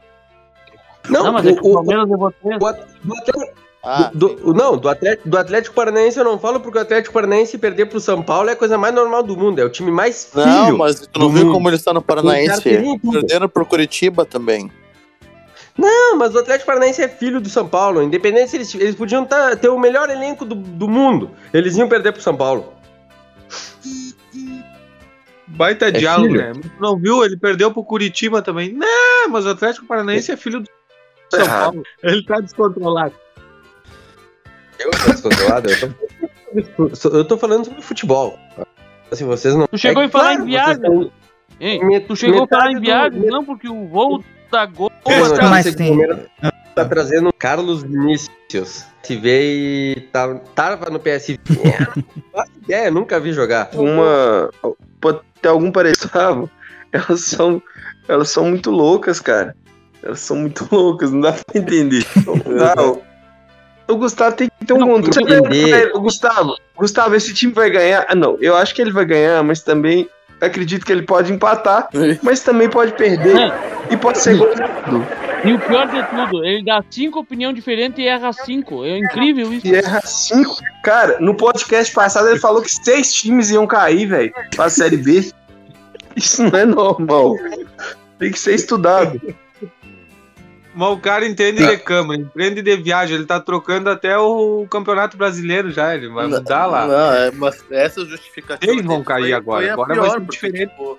[1.08, 2.60] Não, Não, mas é que o o, o, Palmeiras levou três.
[2.60, 6.78] o Atlético Ah, Do- do- não, do Atlético, do Atlético Paranaense eu não falo porque
[6.78, 9.58] o Atlético Paranaense perder pro São Paulo é a coisa mais normal do mundo.
[9.60, 10.44] É o time mais filho.
[10.46, 11.54] não, mas tu não viu mundo.
[11.54, 12.62] como eles estão no Paranaense?
[12.62, 14.70] Perderam pro Curitiba também.
[15.76, 18.02] Não, mas o Atlético Paranaense é filho do São Paulo.
[18.02, 21.30] Independente se eles, eles podiam tá- ter o melhor elenco do, do mundo.
[21.52, 22.72] Eles iam perder pro São Paulo.
[25.48, 26.54] Baita É diálogo, filho.
[26.54, 26.60] né?
[26.80, 27.24] Não viu?
[27.24, 28.72] Ele perdeu pro Curitiba também.
[28.72, 30.68] Não, mas o Atlético Paranaense é filho do
[31.30, 31.46] São.
[31.46, 31.82] Paulo.
[32.02, 33.14] Ele tá descontrolado.
[34.78, 35.68] Eu tô descontrolado.
[36.54, 36.64] Eu
[36.96, 38.38] tô, eu tô falando sobre futebol.
[39.12, 39.66] Se vocês não.
[39.66, 40.80] Tu chegou É a falar claro, em viagem.
[40.82, 41.82] vocês?
[41.82, 44.90] Met- Tu chegou a falar em do- viagem, met- não, porque o voo da Gol
[45.06, 46.18] Mas esse tem- Palmeiras
[46.74, 48.86] Tá trazendo o Carlos Vinícius.
[49.02, 49.42] Se vê
[49.96, 51.38] e tá, tava no PSV.
[51.64, 53.68] É, não faço ideia, nunca vi jogar.
[53.74, 54.50] Uma.
[55.00, 56.48] Pode ter algum parecido.
[56.92, 57.62] Elas são.
[58.08, 59.54] Elas são muito loucas, cara.
[60.02, 62.04] Elas são muito loucas, não dá pra entender.
[62.26, 62.74] Não dá,
[63.88, 65.34] o Gustavo tem que ter um Não, controle.
[65.34, 65.90] entender.
[65.94, 68.06] O Gustavo, Gustavo, esse time vai ganhar.
[68.08, 70.08] Ah, não, eu acho que ele vai ganhar, mas também
[70.42, 71.88] acredito que ele pode empatar,
[72.22, 73.52] mas também pode perder.
[73.90, 74.48] E pode ser gol.
[75.44, 78.84] E o pior de tudo, ele dá cinco opiniões diferentes e erra cinco.
[78.84, 79.66] É incrível isso.
[79.66, 80.56] E erra cinco.
[80.84, 85.32] Cara, no podcast passado ele falou que seis times iam cair, velho, pra Série B.
[86.14, 87.36] Isso não é normal.
[88.18, 89.20] Tem que ser estudado.
[90.74, 93.16] Mas o cara entende de câmera, entende de viagem.
[93.16, 95.94] Ele tá trocando até o Campeonato Brasileiro já.
[95.94, 96.86] Ele vai mudar lá.
[96.86, 98.72] Não, é, mas essa justificativa.
[98.72, 99.60] Eles vão cair foi- agora.
[99.62, 100.70] foi Agora pior, vai ser porque, diferente.
[100.70, 100.98] tipo,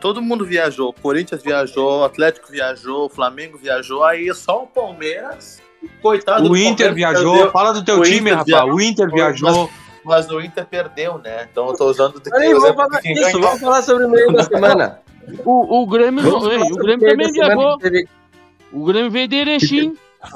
[0.00, 0.90] todo mundo viajou.
[0.90, 4.04] O Corinthians viajou, o Atlético viajou, o Flamengo viajou.
[4.04, 5.60] Aí só o Palmeiras
[6.00, 7.32] coitado O do Inter Palmeiras, viajou.
[7.32, 7.50] perdeu.
[7.52, 8.46] Fala do teu O time, Inter rapaz.
[8.46, 8.74] viajou.
[8.74, 9.50] O Inter viajou.
[9.50, 9.70] Mas,
[10.04, 11.48] mas o Inter perdeu, né?
[11.50, 14.32] Então eu tô usando de Olha aí, vamos falar isso, vamos falar sobre o meio
[14.32, 15.00] da semana.
[15.44, 16.62] O, o Grêmio não veio.
[16.66, 17.78] O Grêmio também viajou.
[18.74, 19.96] O Grêmio veio de Erechim.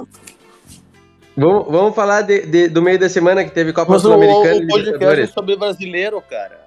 [1.36, 4.62] Vamos, vamos falar de- de- do meio da semana que teve Copa o, Sul-Americana o
[4.64, 6.58] e podcast é sobre brasileiro, cara.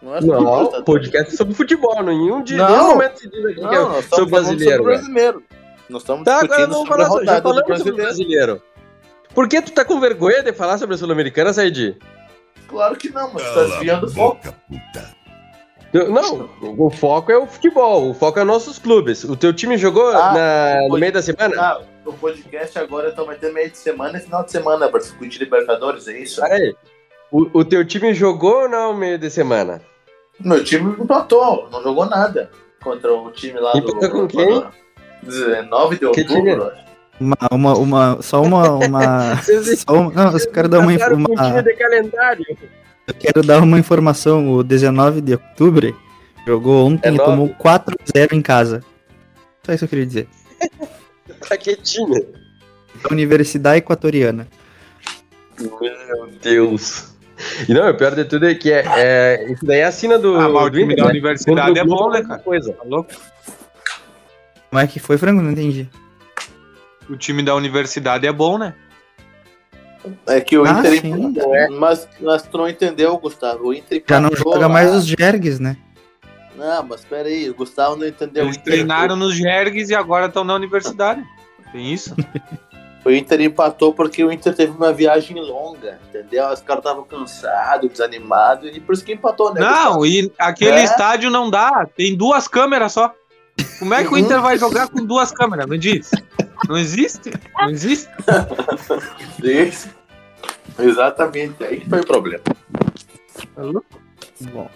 [0.00, 0.84] Não é sobre Não, Libertadores.
[0.86, 2.02] podcast sobre futebol.
[2.02, 2.68] Nenhum, dia, Não.
[2.70, 4.76] nenhum momento se diz aqui Não, que é nós sobre brasileiro.
[4.78, 5.42] sobre brasileiro.
[5.90, 8.02] Nós estamos Tá, agora discutindo vamos sobre a falar sobre, já falamos sobre o brasileiro.
[8.56, 8.62] brasileiro.
[9.34, 11.98] Por que tu tá com vergonha de falar sobre a Sul-Americana, Said?
[12.66, 14.40] Claro que não, mas tu tá desviando o foco.
[14.46, 14.54] Eu-
[15.94, 19.22] Não, o foco é o futebol, o foco é nossos clubes.
[19.22, 21.54] O teu time jogou Ah, na- no meio da semana?
[21.56, 24.98] Ah, o podcast agora então vai ter meio de semana e final de semana para
[25.00, 26.40] discutir Libertadores, é isso?
[26.40, 26.74] Peraí.
[27.30, 29.80] O, o teu time jogou ou não no meio de semana?
[30.40, 32.50] Meu time empatou, não jogou nada
[32.82, 33.78] contra o time lá do.
[33.78, 34.64] Empatou com quem?
[35.22, 36.72] 19 de outubro.
[37.20, 39.36] Uma, uma, uma, só uma, uma,
[39.78, 42.44] só uma- não, eu só quero dar uma, um uma de calendário.
[43.06, 45.96] Eu quero dar uma informação, o 19 de outubro
[46.46, 48.82] jogou ontem É e tomou 4-0 em casa.
[49.64, 50.28] Só isso que eu queria dizer.
[51.48, 52.26] Tá quietinho.
[53.02, 54.46] Da Universidade Equatoriana.
[55.58, 57.12] Meu Deus.
[57.68, 60.18] E não, o pior de tudo é que é, é- isso daí é a assina
[60.18, 60.36] do.
[60.36, 61.10] Ah, mas o do time Inter, da né?
[61.10, 62.38] universidade é bom, né, cara?
[62.40, 62.72] Coisa.
[62.72, 63.10] Tá louco?
[64.70, 65.42] Como é que foi, Frango?
[65.42, 65.88] Não entendi.
[67.08, 68.74] O time da universidade é bom, né?
[70.26, 71.00] É que o Ah, Inter.
[71.00, 71.34] sim.
[71.78, 73.68] Mas, mas tu não entendeu, Gustavo.
[73.68, 75.76] O Inter Já não empatou joga mais os Jergues, né?
[76.56, 78.44] Não, mas peraí, o Gustavo não entendeu.
[78.44, 81.22] Eles O Inter- treinaram nos Jergues e agora estão na universidade.
[81.72, 82.14] Tem isso?
[83.06, 86.48] O Inter empatou porque o Inter teve uma viagem longa, entendeu?
[86.48, 89.60] Os caras estavam cansados, desanimados, e por isso que empatou, né?
[89.60, 90.84] Não, e aquele É.
[90.84, 91.86] estádio não dá.
[91.94, 93.12] Tem duas câmeras só.
[93.78, 95.66] Como é que o Inter vai jogar com duas câmeras?
[95.66, 96.10] Me diz.
[96.68, 97.30] Não existe?
[97.58, 98.08] Não existe?
[99.42, 99.88] Isso.
[100.78, 102.42] Exatamente, aí que foi o problema.
[104.52, 104.68] Bom.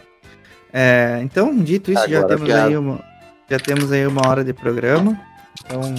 [0.72, 2.68] É, então, dito isso, já Agora temos, piada.
[2.68, 3.01] aí uma,
[3.51, 5.18] já temos aí uma hora de programa.
[5.64, 5.95] Então,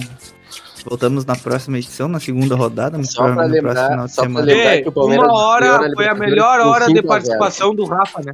[0.86, 4.06] voltamos na próxima edição, na segunda rodada, muito Só pra provavelmente no próximo lembrar- final
[4.06, 4.46] de só pra semana.
[4.46, 7.08] lembrar Ei, que o Palmeiras uma hora foi a melhor hora 5 de a 0.
[7.08, 8.32] participação do Rafa, né?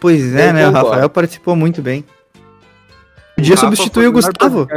[0.00, 0.68] Pois é, Eu né?
[0.68, 0.72] O.
[0.72, 2.04] Rafael participou muito bem.
[3.36, 4.68] Podia substituir o Gustavo.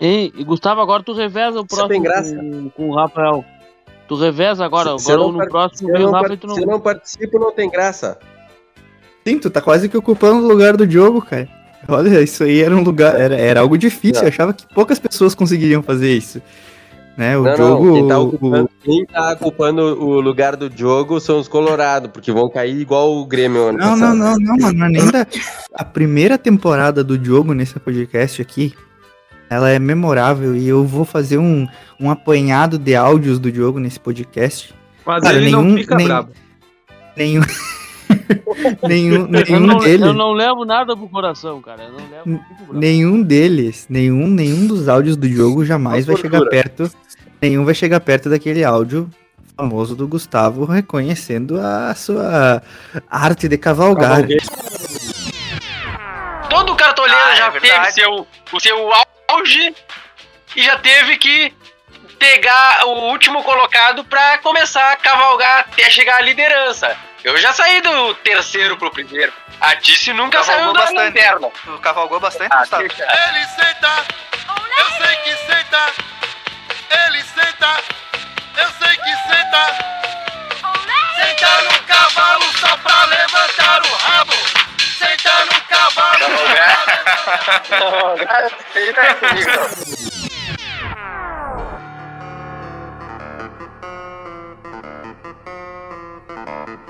[0.00, 3.44] Ei, e Gustavo, agora tu reveza o Isso próximo com, com o Rafael.
[4.06, 6.36] Tu reveza agora, Se eu agora não no próximo se vem o não Rafa e
[6.36, 6.54] tu não.
[6.54, 8.18] Se não participo, não tem graça.
[9.26, 11.48] Sim, tu tá quase que ocupando o lugar do Diogo, cara.
[11.88, 15.34] Olha, isso aí era um lugar, era, era algo difícil, eu achava que poucas pessoas
[15.34, 16.40] conseguiriam fazer isso.
[17.16, 17.84] Né, o não, jogo.
[17.86, 17.94] não.
[17.94, 22.30] Quem tá, o- ocupando, quem tá ocupando o lugar do jogo são os Colorado, porque
[22.30, 24.14] vão cair igual o Grêmio ano Não, passado.
[24.16, 25.26] não, não, não, mano, não é nem da.
[25.74, 28.74] A primeira temporada do Diogo nesse podcast aqui,
[29.48, 31.66] ela é memorável e eu vou fazer um,
[31.98, 34.74] um apanhado de áudios do Diogo nesse podcast.
[35.06, 36.28] Mas Cara, ele não nenhum- fica nem- bravo.
[37.16, 37.40] Nenhum.
[38.86, 40.06] nenhum, Eu nenhum não, deles.
[40.06, 41.82] eu não levo nada pro coração, cara.
[41.84, 42.44] Eu não levo.
[42.68, 42.74] eu.
[42.74, 46.90] Nenhum deles, nenhum, nenhum dos áudios do Diogo jamais vai chegar perto.
[47.48, 49.08] Nenhum vai chegar perto daquele áudio
[49.56, 52.60] famoso do Gustavo reconhecendo a sua
[53.08, 54.22] arte de cavalgar.
[56.50, 57.80] Todo cartoleiro Ah, é já verdade.
[57.80, 58.90] teve seu, o seu
[59.28, 59.72] auge
[60.56, 61.54] e já teve que
[62.18, 66.96] pegar o último colocado pra começar a cavalgar até chegar à liderança.
[67.22, 69.32] Eu já saí do terceiro pro primeiro.
[69.60, 71.04] A Tice nunca saiu Cavalgou da bastante.
[71.04, 71.48] lanterna.
[71.80, 72.82] Cavalgou bastante, Ah, Gustavo.
[72.82, 74.04] Ele senta,
[74.78, 76.16] eu sei que senta.
[76.90, 77.80] Ele senta,
[78.58, 79.62] eu sei que senta.
[81.16, 84.32] Senta no cavalo só pra levantar o rabo.
[84.98, 86.26] Senta no cavalo.
[89.20, 89.50] Comigo,
[90.16, 90.36] não.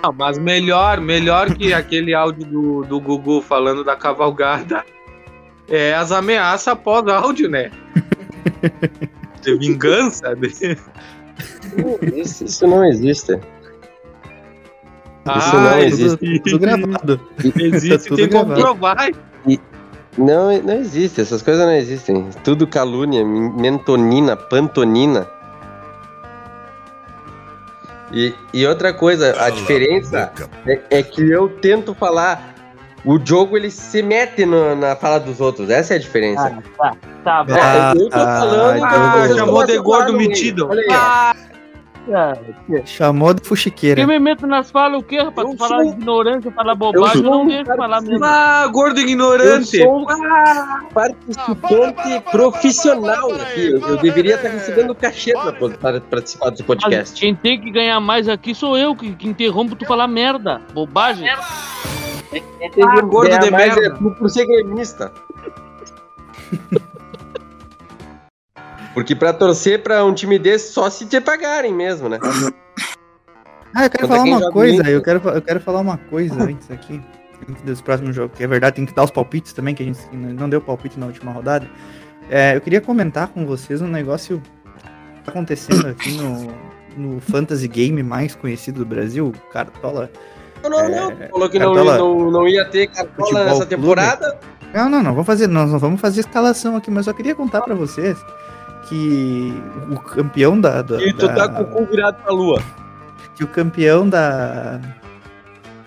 [0.02, 4.84] Não, mas melhor, melhor que aquele áudio do, do Gugu falando da cavalgada
[5.68, 7.72] é as ameaças após áudio, né?
[9.52, 10.34] De vingança.
[10.34, 10.48] De...
[12.14, 13.38] Isso, isso não existe.
[15.24, 16.38] Ah, Isso não existe.
[16.40, 17.20] Tudo, gravado.
[17.56, 18.62] Existe, Tá tudo tem como gravado.
[18.62, 19.10] provar.
[20.16, 22.28] Não, não existe, essas coisas não existem.
[22.42, 25.26] Tudo calúnia, mentonina, pantonina.
[28.12, 30.32] E, e outra coisa, a diferença
[30.64, 32.54] é, é que eu tento falar.
[33.04, 36.58] O jogo ele se mete no- na fala dos outros, essa é a diferença.
[36.76, 38.84] Tá, tá, É, eu tô Ah, falando.
[38.84, 40.68] Ah, vocês chamou de gordo metido.
[40.68, 40.94] Olha aí, ó.
[40.94, 41.36] Ah,
[42.10, 42.40] cara.
[42.84, 44.00] Chamou de fuxiqueira.
[44.00, 45.48] Eu me meto nas falas o quê, rapaz?
[45.50, 48.24] Tu falar ignorância, falar bobagem, eu, sou não deixo falar mesmo.
[48.24, 49.78] Ah, gordo Eu ignorante.
[49.78, 50.06] sou um
[50.94, 53.70] participante profissional aqui.
[53.72, 55.32] Eu, eu deveria estar recebendo cachê
[55.80, 57.20] para, participar desse Mas podcast.
[57.20, 61.28] quem tem que ganhar mais aqui sou eu, que, que interrompo tu falar merda, bobagem.
[62.82, 63.86] Ah, gordo de merda.
[63.86, 65.12] É por, por ser gremista.
[68.94, 72.18] Porque pra torcer pra um time desse, só se te pagarem mesmo, né?
[73.74, 74.88] Ah, eu quero falar uma coisa, muito.
[74.88, 76.98] eu quero, eu quero falar uma coisa antes aqui,
[77.46, 79.86] antes dos próximos jogos, que é verdade, tem que dar os palpites também, que a
[79.86, 81.68] gente não deu palpite na última rodada.
[82.30, 84.40] É, eu queria comentar com vocês um negócio
[85.16, 86.54] que tá acontecendo aqui no,
[86.96, 90.10] no Fantasy Game mais conhecido do Brasil, o Cartola.
[90.62, 91.10] Não, não, não.
[91.12, 93.66] É, Falou que não, Cartola- não, não ia ter cartola nessa Clube.
[93.76, 94.38] temporada.
[94.74, 97.62] Não, não, não, vamos fazer, nós não vamos fazer escalação aqui, mas eu queria contar
[97.62, 98.18] pra vocês
[98.88, 99.54] que
[99.90, 102.62] o campeão da, da- E tu da- tá com o cu virado pra lua.
[103.34, 104.80] que o campeão da,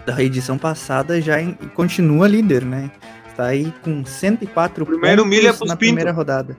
[0.06, 2.92] da edição passada já em- continua líder, né?
[3.30, 5.78] Está aí com 104 Primeiro pontos milha na pinto.
[5.78, 6.56] primeira rodada.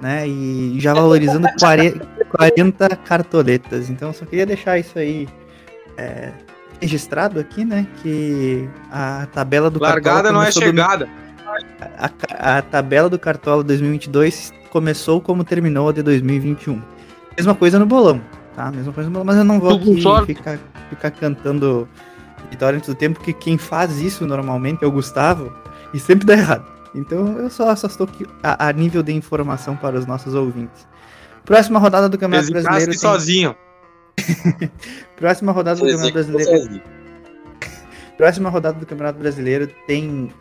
[0.00, 0.28] Né?
[0.28, 3.88] E já valorizando 40, 40 cartoletas.
[3.88, 5.26] Então eu só queria deixar isso aí
[5.96, 6.32] é,
[6.80, 7.86] registrado aqui, né?
[8.02, 11.08] Que a tabela do Largada não é chegada.
[11.98, 16.82] a, ca- a tabela do Cartola 2022 começou como terminou a de 2021.
[17.36, 18.20] Mesma coisa no bolão,
[18.54, 18.70] tá?
[18.70, 19.78] Mesma coisa no bolão, mas eu não vou
[20.26, 20.58] ficar,
[20.90, 21.88] ficar cantando
[22.50, 25.52] vitória antes do tempo, porque quem faz isso normalmente é o Gustavo
[25.92, 26.64] e sempre dá errado.
[26.94, 30.86] Então eu só, só estou aqui a, a nível de informação para os nossos ouvintes.
[31.44, 32.90] Próxima rodada do Campeonato Brasileiro.
[32.90, 33.54] Hesitasse sozinho.
[35.16, 36.82] Próxima rodada do Campeonato Brasileiro.
[38.16, 40.32] Próxima rodada do Campeonato Brasileiro tem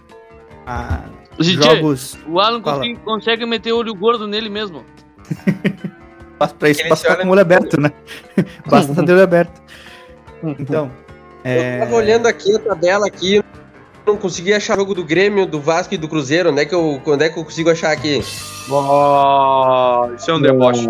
[0.66, 1.02] a
[1.40, 2.18] jogos.
[2.28, 2.78] O Alan Fala.
[2.78, 4.84] consegue, consegue meter olho gordo nele mesmo.
[6.60, 7.92] Pra isso, Ele passa olha com o olho aberto, né?
[8.68, 9.62] Basta estar de olho aberto.
[10.60, 10.92] Então,
[11.44, 13.42] é, Eu tava olhando aqui a tabela aqui,
[14.06, 16.52] não consegui achar o jogo do Grêmio, do Vasco e do Cruzeiro.
[16.52, 18.22] Onde é que eu, onde é que eu consigo achar aqui?
[18.70, 20.88] Oh, isso é um deboche.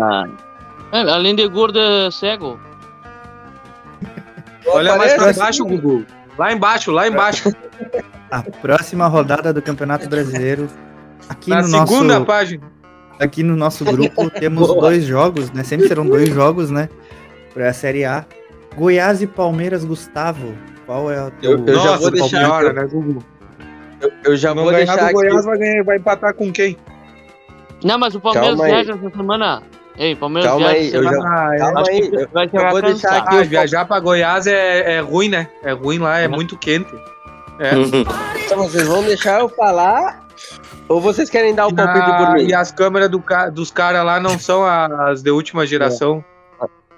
[0.92, 2.58] É, além de gordo, é cego.
[4.66, 6.04] Olha mais pra baixo, Gugu.
[6.38, 7.50] Lá embaixo, lá embaixo.
[8.30, 10.68] a próxima rodada do Campeonato Brasileiro.
[11.28, 12.70] Aqui Na no segunda nosso, página.
[13.18, 14.80] aqui no nosso grupo temos Boa.
[14.82, 15.64] dois jogos, né?
[15.64, 16.88] Sempre serão dois jogos, né?
[17.54, 18.24] Pra Série A.
[18.76, 20.54] Goiás e Palmeiras, Gustavo.
[20.84, 23.24] Qual é o teu Eu- eu já vou deixar- piora, né, Gugu?
[24.00, 25.12] Eu, eu já Não vou deixar aqui.
[25.14, 26.76] Goiás, vai, ganhar, vai empatar com quem?
[27.82, 29.62] Não, mas o Palmeiras viaja essa semana.
[29.98, 31.58] Ei, Palmeiras Calma aí, eu já- é.
[31.58, 35.48] Calma Acho aí, eu, vou deixar aqui Ah, viajar pra Goiás é, é ruim, né?
[35.62, 36.94] É ruim lá, é muito quente.
[37.58, 37.70] É.
[38.46, 40.24] Então, vocês vão deixar eu falar?
[40.88, 42.46] Ou vocês querem dar o palpite por mim?
[42.46, 43.20] e as câmeras do
[43.52, 46.24] dos caras lá não são as de última geração.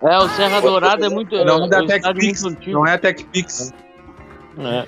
[0.02, 1.34] É, o Serra Dourada é muito.
[1.44, 2.42] Não é é, da TechPix.
[2.42, 2.72] muito antigo.
[2.78, 3.72] Não é a TechPix.
[4.58, 4.86] É.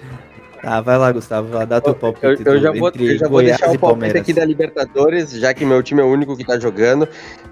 [0.62, 1.48] Tá, vai lá, Gustavo.
[1.48, 2.42] Vai dar teu palpite.
[2.44, 4.20] Eu, eu já vou, eu já vou deixar o palpite Palmeiras.
[4.22, 7.08] aqui da Libertadores, já que meu time é o único que tá jogando.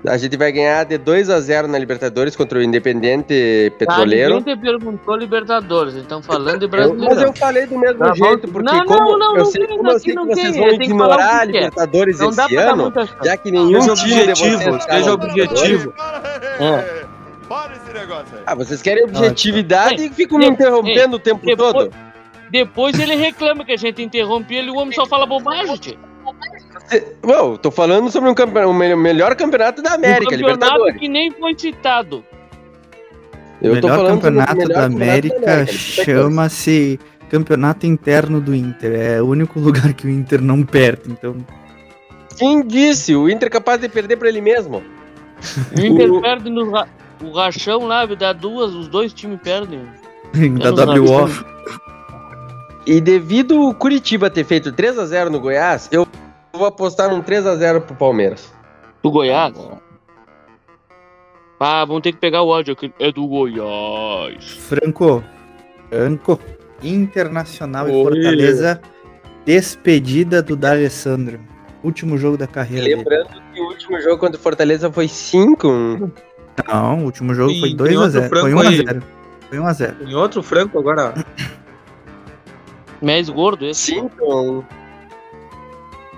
[0.07, 4.37] A gente vai ganhar de 2 a 0 na Libertadores contra o Independente Petroleiro.
[4.37, 8.15] ninguém te perguntou Libertadores, estão falando de Eu- mas eu falei do mesmo Tá bom.
[8.29, 10.17] jeito, porque Não, como não, não, eu não sei, tem, como eu aqui sei que
[10.17, 11.45] não vocês tem, vão ignorar a.
[11.45, 12.93] Libertadores Não esse ano,
[13.25, 15.95] já que nenhum Seja objetivo, seja objetivo.
[16.61, 17.05] É.
[17.49, 18.43] Para esse negócio aí.
[18.47, 21.91] Ah, vocês querem objetividade Ei, e ficam me ei, interrompendo o tempo depois- todo?
[22.51, 25.99] Depois ele reclama que a gente interrompe ele e o homem só fala bobagem, tio.
[27.23, 30.97] Bom, tô falando sobre um campe- o me- melhor campeonato da América, um campeonato Libertadores.
[31.01, 32.25] que nem foi citado.
[33.61, 35.75] O Eu tô melhor falando sobre o campeonato melhor da campeonato América Libertadores.
[35.81, 38.93] chama-se Campeonato Interno do Inter.
[38.99, 41.03] É o único lugar que o Inter não perde.
[41.11, 41.37] Então,
[42.39, 43.15] Quem disse?
[43.15, 44.83] O Inter é capaz de perder pra ele mesmo.
[45.77, 46.89] O Inter perde no ra-
[47.23, 49.81] o rachão lá, dá duas, os dois times perdem.
[50.63, 51.29] da WO.
[52.89, 56.07] E devido o Curitiba ter feito 3 a 0 no Goiás, eu
[56.55, 58.51] vou apostar num 3 a 0 pro Palmeiras.
[59.03, 59.53] Do Goiás?
[61.61, 62.91] Ah, vamos ter que pegar o áudio aqui.
[62.99, 64.53] É do Goiás.
[64.53, 65.23] Franco.
[65.91, 66.41] Franco.
[66.83, 68.05] Internacional e Oi.
[68.05, 68.81] Fortaleza.
[69.45, 71.39] Despedida do D'Alessandro.
[71.85, 72.97] Último jogo da carreira dele.
[72.97, 76.11] Lembrando que o último jogo contra o Fortaleza foi 5
[76.67, 78.71] Não, o último jogo E foi tem 2 a outro 0 Foi Franco 1 a
[78.71, 78.77] aí.
[78.79, 79.03] 0
[79.51, 81.15] Foi 1 a 0 Tem outro Franco agora.
[83.01, 83.93] Mais gordo esse.
[83.95, 84.65] 5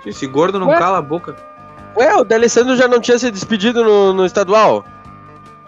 [0.07, 0.79] Esse gordo não Ué?
[0.79, 1.37] cala a boca.
[1.97, 4.85] Ué, o D'Alessandro já não tinha se despedido no, no estadual?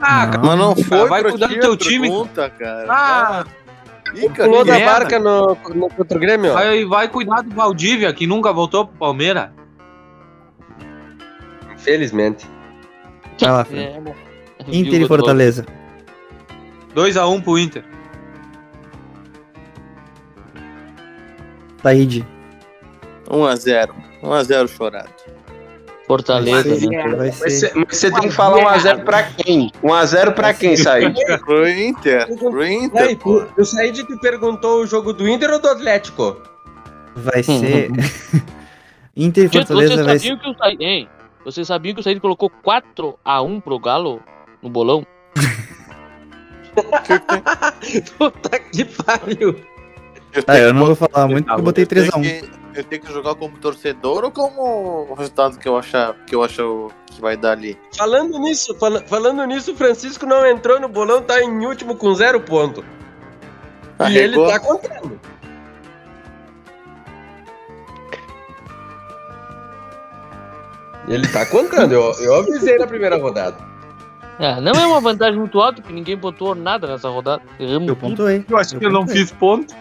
[0.01, 0.43] Ah, Não.
[0.45, 2.09] Mas não foi vai cuidar do teu time.
[2.09, 2.87] pergunta, cara.
[2.89, 3.45] Ah,
[4.15, 4.93] Ih, cara, Pulou da merda.
[4.93, 6.53] barca no, no contra o Grêmio?
[6.53, 9.51] vai, vai cuidar do Valdívia, que nunca voltou pro Palmeiras.
[11.75, 12.47] Infelizmente.
[13.41, 13.67] Vai lá.
[13.73, 14.77] É?
[14.77, 15.67] Inter e Fortaleza.
[16.95, 17.85] 2x1 pro Inter.
[21.83, 22.27] Taíde.
[23.29, 23.91] 1x0.
[24.23, 25.11] 1x0 chorado.
[26.07, 27.09] Fortaleza, Vai ser- né?
[27.09, 29.71] vai Mas ser- você, mas você tem que falar 1x0 pra quem?
[29.83, 31.15] 1x0 pra quem, Said?
[31.47, 32.27] Pro Inter.
[32.37, 33.41] Pro Aí, Inter, pô.
[33.43, 36.37] tu, o Said te perguntou o jogo do Inter ou do Atlético?
[37.17, 37.89] Vai ser.
[39.17, 40.39] Inter e Fortaleza vocês vai ser.
[40.39, 40.83] que o Said.
[40.83, 41.09] Hein?
[41.45, 44.21] Vocês sabiam que o Said colocou 4x1 pro Galo
[44.63, 45.07] no bolão?
[48.19, 49.57] Puta que pariu.
[50.47, 52.23] Ah, eu não vou falar muito porque eu botei Eu tenho 3x1.
[52.23, 56.35] que- Eu tenho que jogar como torcedor ou como o resultado que eu achar que
[56.35, 57.79] eu acho que vai dar ali?
[57.95, 62.15] Falando nisso, fala- falando nisso, o Francisco não entrou no bolão, tá em último com
[62.15, 62.83] zero ponto.
[64.09, 64.47] E ele Arregou.
[64.49, 65.21] tá contando.
[71.09, 73.57] Ele tá contando, eu, eu avisei na primeira rodada.
[74.43, 77.41] É, não é uma vantagem muito alta, porque ninguém pontuou nada nessa rodada.
[77.61, 78.09] Erramos Eu tudo.
[78.09, 78.45] pontuei.
[78.49, 79.19] Eu acho que eu não pontuei.
[79.19, 79.73] fiz ponto.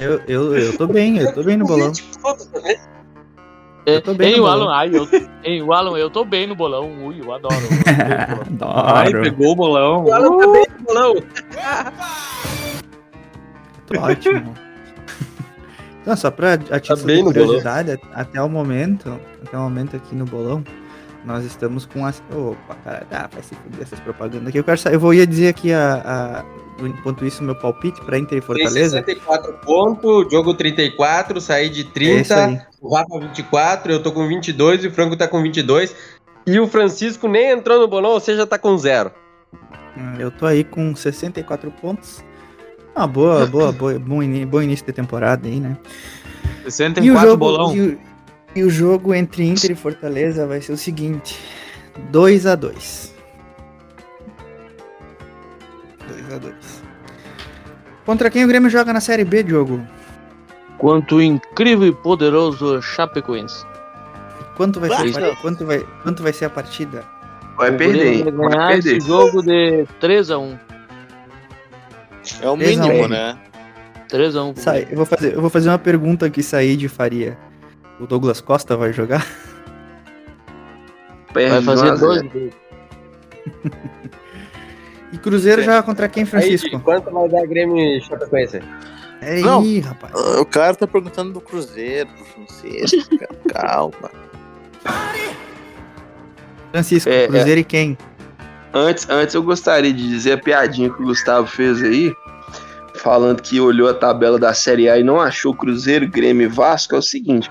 [0.00, 1.92] Eu, eu, eu tô bem, eu tô bem no bolão.
[3.86, 4.68] É, Eu tô bem no o bolão.
[4.68, 5.08] Alan, ai, eu,
[5.44, 6.90] hein, o Alan, eu tô bem no bolão.
[7.06, 7.54] Ui, eu adoro.
[8.84, 9.22] Ai, Adoro.
[9.22, 10.04] pegou o bolão.
[10.04, 11.14] O Alan tá bem no bolão.
[13.86, 14.54] Tô ótimo.
[16.02, 17.46] Então, só pra a título bem de no bolão.
[17.46, 20.62] curiosidade, at- até o momento, até o momento aqui no bolão,
[21.28, 22.22] nós estamos com as.
[22.34, 24.58] Opa, cara, ah, vai se fuder essas propagandas aqui.
[24.58, 26.42] Eu quero saber, eu vou ia dizer aqui a,
[26.82, 28.98] a- enquanto isso, meu palpite pra Inter e Fortaleza.
[28.98, 32.46] 64 pontos, jogo 34, saí de É isso aí.
[32.56, 35.94] 30, o Rafa 24, eu tô com 22 e o Franco tá com 22.
[36.46, 39.10] E o Francisco nem entrou no bolão, ou seja, tá com zero.
[40.18, 42.24] Eu tô aí com 64 pontos.
[42.96, 45.76] Uma boa, boa, boa, bom, ini- bom início de temporada aí, né?
[46.64, 47.74] 64 bolão.
[47.76, 47.98] E o,
[48.54, 51.38] e o jogo entre Inter e Fortaleza vai ser o seguinte:
[52.10, 53.14] 2 a 2
[56.08, 56.54] 2 a 2
[58.04, 59.86] Contra quem o Grêmio joga na Série B, Diogo?
[60.78, 63.66] Quanto o incrível e poderoso Chapecoense.
[64.56, 67.04] Quanto vai, ser, quanto vai, quanto vai ser a partida?
[67.56, 68.96] Vai perder, vai Vai ganhar perder.
[68.96, 70.58] esse jogo de 3x1.
[72.40, 73.38] É o mínimo, né?
[74.08, 74.54] 3x1.
[74.54, 77.36] pro Sai, eu, vou fazer, eu vou fazer uma pergunta que Said faria.
[78.00, 79.26] O Douglas Costa vai jogar?
[81.34, 81.98] Vai fazer 1 a 0.
[81.98, 82.52] dois gols.
[85.10, 86.78] E Cruzeiro joga contra quem, Aí, Francisco?
[86.80, 88.60] quanto vai dar Grêmio e Chapecoense?
[89.22, 89.62] É Não.
[89.62, 90.12] aí, rapaz.
[90.38, 93.18] O cara tá perguntando do Cruzeiro, do Francisco.
[93.50, 94.10] Calma.
[96.70, 97.96] Francisco, É, Cruzeiro e quem?
[98.74, 102.12] Antes, antes eu gostaria de dizer a piadinha que o Gustavo fez aí,
[102.96, 106.94] falando que olhou a tabela da Série A e não achou Cruzeiro, Grêmio e Vasco,
[106.94, 107.50] é o seguinte.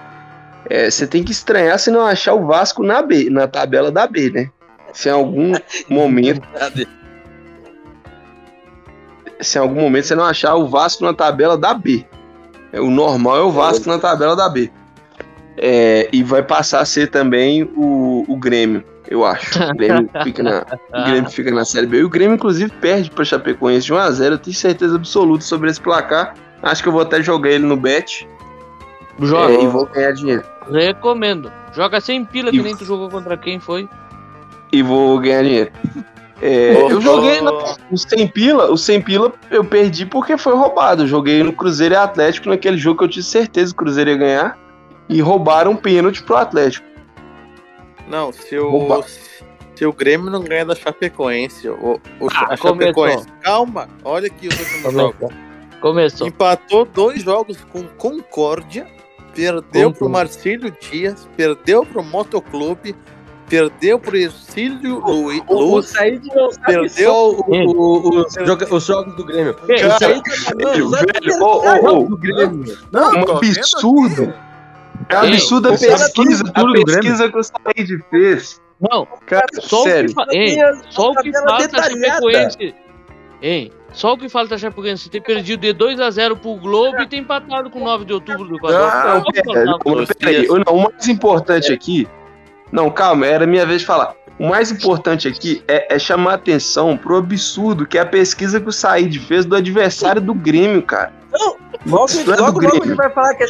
[0.70, 4.07] É, você tem que estranhar se não achar o Vasco na B, na tabela da
[4.07, 4.49] B, né?
[4.93, 5.53] Se em algum
[5.89, 6.41] momento,
[9.39, 12.05] se em algum momento você não achar o Vasco na tabela da B.
[12.72, 14.72] É, O normal é o Vasco na tabela da B.
[15.57, 19.63] É, e vai passar a ser também o, o Grêmio, eu acho.
[19.63, 21.99] O Grêmio fica na, o Grêmio fica na Série B.
[21.99, 24.32] E o Grêmio, inclusive, perde para Chapecoense de 1x0.
[24.32, 26.36] Eu tenho certeza absoluta sobre esse placar.
[26.61, 28.28] Acho que eu vou até jogar ele no bet
[29.20, 29.53] Joga.
[29.53, 30.43] é, e vou ganhar dinheiro.
[30.72, 31.51] Recomendo.
[31.74, 33.88] Joga sem pila, que E- nem tu jogou contra quem foi.
[34.72, 35.72] E vou ganhar dinheiro.
[36.41, 37.51] É, eu joguei no,
[37.91, 41.03] o 100 pila, o 100 pila eu perdi porque foi roubado.
[41.03, 44.09] Eu joguei no Cruzeiro e Atlético naquele jogo que eu tinha certeza que o Cruzeiro
[44.11, 44.57] ia ganhar.
[45.09, 46.86] E roubaram um pênalti pro Atlético.
[48.07, 49.03] Não, se o, Opa.
[49.76, 52.93] se o Grêmio não ganha da Chapecoense, o, o Ah, a Chapecoense.
[52.93, 53.26] começou.
[53.41, 55.30] Calma, olha aqui os últimos jogos.
[55.82, 56.28] Começou.
[56.28, 58.86] Empatou dois jogos com Concórdia,
[59.42, 60.10] perdeu pro Concórdia.
[60.10, 62.96] Marcílio Dias, perdeu pro Motoclube,
[63.50, 65.42] perdeu pro Ercílio Luiz.
[65.48, 67.10] O, o Luz, Said não sabe Perdeu.
[67.12, 69.56] só o- o- os, joga- os jogos do Grêmio.
[69.70, 72.78] Ei, o cara, Said tá falando velho, do Grêmio.
[72.92, 74.34] Não, um absurdo.
[75.10, 76.86] É um Ei, absurdo a sabe pesquisa, tudo a do Grêmio?
[76.86, 78.62] pesquisa que o Said fez.
[78.80, 80.10] Não, Cara, só o sério.
[80.10, 80.26] que, fa...
[80.32, 82.06] Ei, a- só o a que falta a detalhada.
[82.06, 82.76] Chapecoense.
[83.42, 87.18] Ei, só o que falta a Chapecoense ter perdido de 2x0 pro Globo e ter
[87.18, 88.80] empatado com 9 de outubro do Equador.
[88.80, 89.66] Não, pera, faltava.
[89.66, 90.48] não, peraí.
[90.48, 92.08] Não, o mais importante aqui.
[92.72, 94.16] Não, calma, era minha vez de falar.
[94.40, 98.70] O mais importante aqui é, é chamar atenção pro absurdo que é a pesquisa que
[98.70, 101.12] o Said fez do adversário do Grêmio, cara.
[101.86, 103.48] Logo, Isso é logo, logo ele vai falar que a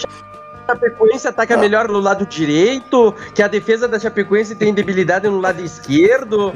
[0.67, 5.63] Chapecoense ataca melhor no lado direito, que a defesa da Chapecoense tem debilidade no lado
[5.63, 6.53] esquerdo.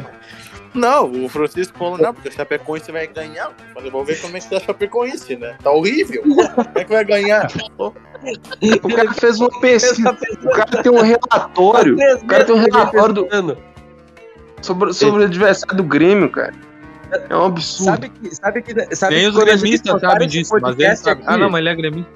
[0.73, 3.47] Não, o Francisco falou, não, porque a Chapecoense vai ganhar.
[3.47, 5.57] Eu Falei, vou ver como é que tá a Chapecoense, né?
[5.61, 6.21] Tá horrível.
[6.23, 6.41] Como
[6.75, 7.47] é que vai ganhar?
[7.77, 10.17] O cara fez uma pesquisa.
[10.43, 11.95] O cara tem um relatório.
[12.21, 13.57] O cara tem um relatório do-
[14.61, 16.53] sobre, sobre o adversário do Grêmio, cara.
[17.29, 17.91] É um absurdo.
[17.91, 21.21] Sabe que, sabe que, sabe Nem que os gremistas sabem disso, mas ele sabe.
[21.25, 22.11] Ah, aqui- não, mas ele é gremista.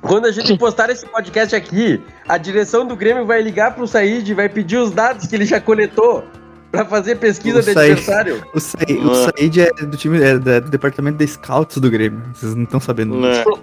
[0.00, 4.28] Quando a gente postar esse podcast aqui, a direção do Grêmio vai ligar pro Said
[4.30, 6.24] e vai pedir os dados que ele já coletou
[6.70, 8.44] pra fazer pesquisa O de Said- adversário.
[8.54, 12.22] O, Said, o Said é do time é do departamento de scouts do Grêmio.
[12.34, 13.30] Vocês não estão sabendo Né?
[13.44, 13.60] disso.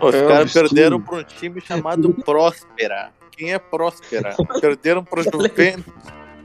[0.00, 3.10] Os É caras perderam pra um time chamado Próspera.
[3.32, 4.34] Quem é Próspera?
[4.60, 5.84] perderam pro Juventus.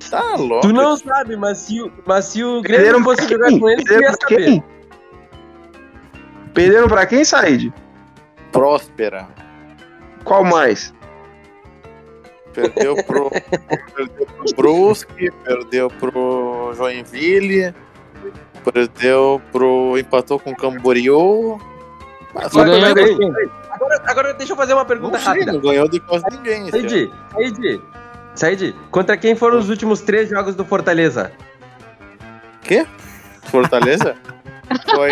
[0.10, 0.68] Tá louco.
[0.68, 3.70] Tu não sabe, mas se, o- mas se o Grêmio Perderam fosse pra jogar com
[3.70, 4.36] ele, tu Perderam ia saber.
[4.46, 4.64] quem?
[6.54, 7.74] Perderam pra quem, Said?
[8.52, 9.28] Próspera.
[10.24, 10.94] Qual mais?
[12.54, 13.30] Perdeu pro,
[13.96, 17.74] perdeu pro Brusque, perdeu pro Joinville,
[18.64, 19.98] perdeu pro.
[19.98, 21.60] empatou com o Camboriú.
[22.34, 23.20] Mas só Agora, ganhou
[24.06, 25.52] agora, deixa eu fazer uma pergunta Não sei, rápida.
[25.54, 26.70] não ganhou de quase ninguém.
[26.72, 27.82] Said, Said,
[28.36, 31.32] Said, contra quem foram os últimos três jogos do Fortaleza?
[32.62, 32.88] Quê?
[33.44, 34.16] Fortaleza?
[34.90, 35.12] Foi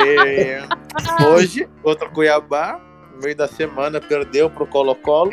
[1.27, 2.79] hoje contra o Cuiabá.
[3.15, 5.31] No meio da semana perdeu pro Colo-Colo.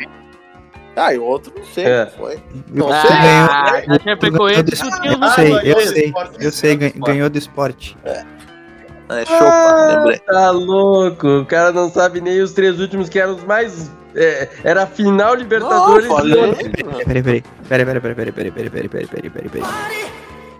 [0.95, 1.85] Ah, e o outro não sei.
[1.85, 2.05] É.
[2.17, 2.39] Foi.
[2.73, 3.09] Não Ah, sei.
[3.17, 4.71] ganhou- a Chapecoense do-
[5.01, 7.97] tinha Eu sei, Ah, eu sei, esporte, eu sei, ganhou do esporte.
[8.03, 10.19] É, chupa, lembrei.
[10.19, 13.89] Tá louco, o cara não sabe nem os três últimos que eram os mais.
[14.15, 16.07] é, era a final Libertadores.
[16.07, 16.71] Não, e ontem.
[16.71, 19.71] Peraí, peraí, peraí, peraí, peraí, peraí, peraí, peraí, peraí, peraí, peraí, peraí, peraí.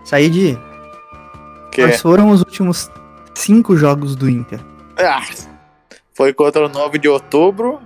[0.04, 0.58] Said,
[1.72, 1.82] Que?
[1.82, 2.90] quais foram os últimos
[3.34, 4.60] cinco jogos do Inter?
[4.96, 5.22] Ah,
[6.14, 7.80] foi contra o 9 de outubro.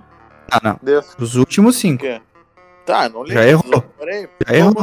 [0.51, 0.79] Ah, não.
[0.81, 2.03] Deu- Os últimos cinco.
[2.03, 2.21] Que?
[2.85, 3.33] Tá, não lembro.
[3.43, 3.83] Já errou.
[3.99, 4.73] Peraí, Já errou.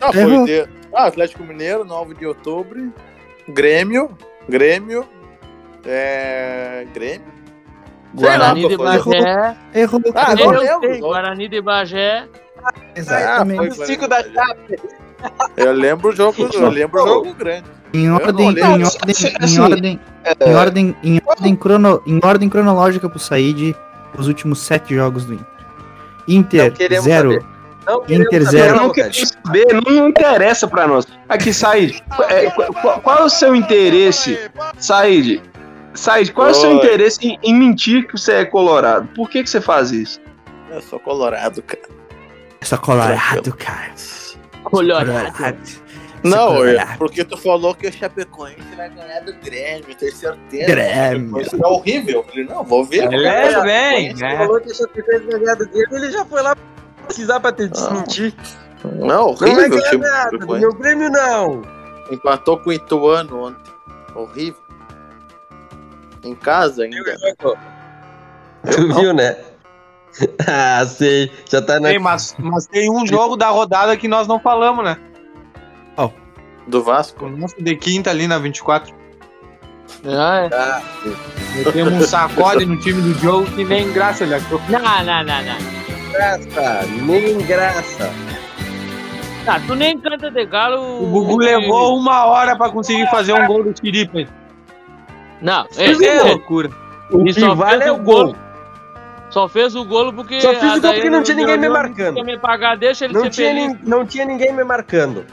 [0.00, 0.46] Não, Já foi errou.
[0.46, 0.68] de...
[0.94, 2.92] ah, Atlético Mineiro, 9 de outubro.
[3.48, 4.10] Grêmio.
[4.48, 5.04] Grêmio.
[5.84, 6.86] É.
[6.94, 7.26] Grêmio.
[8.14, 8.86] Lá, Guarani de foi.
[8.86, 9.56] Bagé.
[9.74, 10.52] Errou, Ah, errou.
[10.54, 10.98] não lembro.
[11.00, 12.26] Guarani de Bagé.
[12.94, 13.82] Exatamente.
[13.82, 14.76] Ah, Cinco da chave.
[15.56, 17.64] Eu lembro o jogo, eu lembro o jogo grande.
[17.92, 20.00] Em não ordem, em ordem, Assim, em assim, ordem,
[20.46, 23.74] em ordem, em ordem, crono, em ordem cronológica pro Said,
[24.18, 25.46] os últimos sete jogos do Inter.
[26.28, 27.32] Inter, Não queremos zero.
[27.32, 27.46] saber.
[27.86, 28.66] Não queremos Inter zero.
[28.76, 29.10] Eu não cara.
[29.12, 31.06] saber, não, não interessa pra nós.
[31.28, 34.38] Aqui, Said, é, qual, qual- qual é o seu interesse,
[34.78, 35.40] Said?
[35.94, 36.76] Said, qual é o seu Oi.
[36.76, 39.08] interesse em, em mentir que você é colorado?
[39.14, 40.20] Por que, que você faz isso?
[40.70, 41.82] Eu sou colorado, cara.
[42.60, 43.92] Essa colorado, cara.
[44.64, 45.85] Colorado.
[46.28, 50.66] Não, é porque tu falou que o Chapecoense vai ganhar do Grêmio, tenho certeza.
[50.66, 51.40] Grêmio.
[51.40, 52.20] Isso é horrível.
[52.20, 53.12] Eu falei, não, vou ver.
[53.12, 53.46] Ele cara.
[53.46, 54.36] é bem, Ele né?
[54.38, 56.56] falou que a Chapecoense vai ganhar do Grêmio, ele já foi lá
[57.06, 58.34] pesquisar pra te desmentir.
[58.84, 60.60] Não, Não vai horrível o ganhar time do nada, do Chapecoense.
[60.60, 61.62] meu Grêmio não.
[62.10, 63.72] Empatou com o Ituano ontem.
[64.14, 64.60] Horrível.
[66.22, 67.16] Em casa ainda.
[68.70, 69.36] Tu viu, né?
[70.48, 71.30] Ah, sei.
[71.46, 71.92] Já tá na.
[71.92, 74.96] Ei, mas, mas tem um jogo da rodada que nós não falamos, né?
[76.66, 77.26] Do Vasco.
[77.26, 78.94] O nosso de quinta ali na 24.
[80.04, 81.58] Ah, é.
[81.64, 84.60] Metemos um sacode no time do jogo que nem graça ele achou.
[84.68, 86.10] Não, não, não, não.
[86.12, 88.12] graça, nem graça.
[89.46, 91.04] Ah, tu nem canta de galo.
[91.04, 94.24] O Gugu levou uma hora pra conseguir fazer um gol do Tiripa.
[95.40, 96.70] Não, É, é, é, loucura.
[97.12, 98.36] O E que só vale fez é o o gol.
[99.30, 100.40] Só fez o golo porque.
[100.40, 102.24] Só fiz o gol porque não tinha ninguém me marcando.
[102.24, 105.24] Me pagar, deixa ele Não ser tinha, nin- não tinha ninguém me marcando.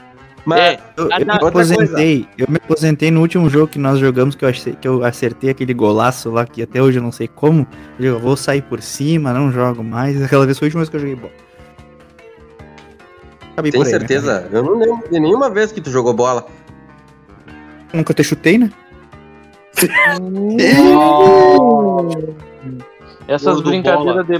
[0.44, 1.74] Mas É, Eu, eu me outra coisa.
[1.74, 5.04] aposentei, eu me aposentei no último jogo que nós jogamos, que eu, acertei, que eu
[5.04, 7.66] acertei aquele golaço lá, que até hoje eu não sei como.
[7.98, 10.20] Eu vou sair por cima, não jogo mais.
[10.22, 11.32] Aquela vez foi a última vez que eu joguei bola.
[13.52, 14.48] Acabei tem por aí, né, certeza?
[14.52, 16.44] Eu não lembro de nenhuma vez que tu jogou bola.
[17.92, 18.70] Nunca te chutei, né?
[23.28, 24.34] Essas brincadeiras de.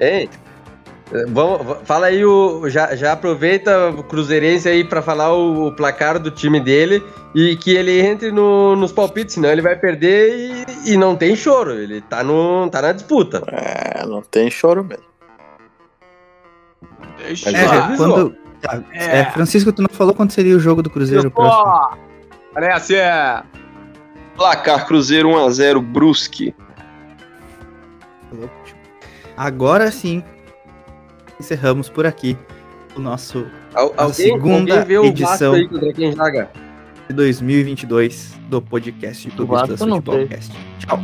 [0.00, 0.28] Hein?
[1.12, 2.68] Eh, Vamos, va- fala aí o.
[2.68, 7.02] Já, já aproveita o Cruzeirense aí pra falar o, o placar do time dele
[7.34, 11.36] e que ele entre no- nos palpites, senão ele vai perder e, e não tem
[11.36, 11.72] choro.
[11.72, 13.42] Ele tá, no, tá na disputa.
[13.48, 15.04] É, não tem choro mesmo.
[17.18, 20.90] Deixa Mas É, quando, tá, é, Francisco, tu não falou quando seria o jogo do
[20.90, 21.98] Cruzeiro próximo?
[22.52, 23.42] Parece é.
[24.36, 26.54] Placar Cruzeiro 1x0 Brusque.
[29.36, 30.22] Agora sim,
[31.38, 32.36] encerramos por aqui
[32.96, 40.52] o nosso Al alguém, segunda alguém edição de 2022 do podcast do Clube do Podcast.
[40.78, 40.98] Tchau.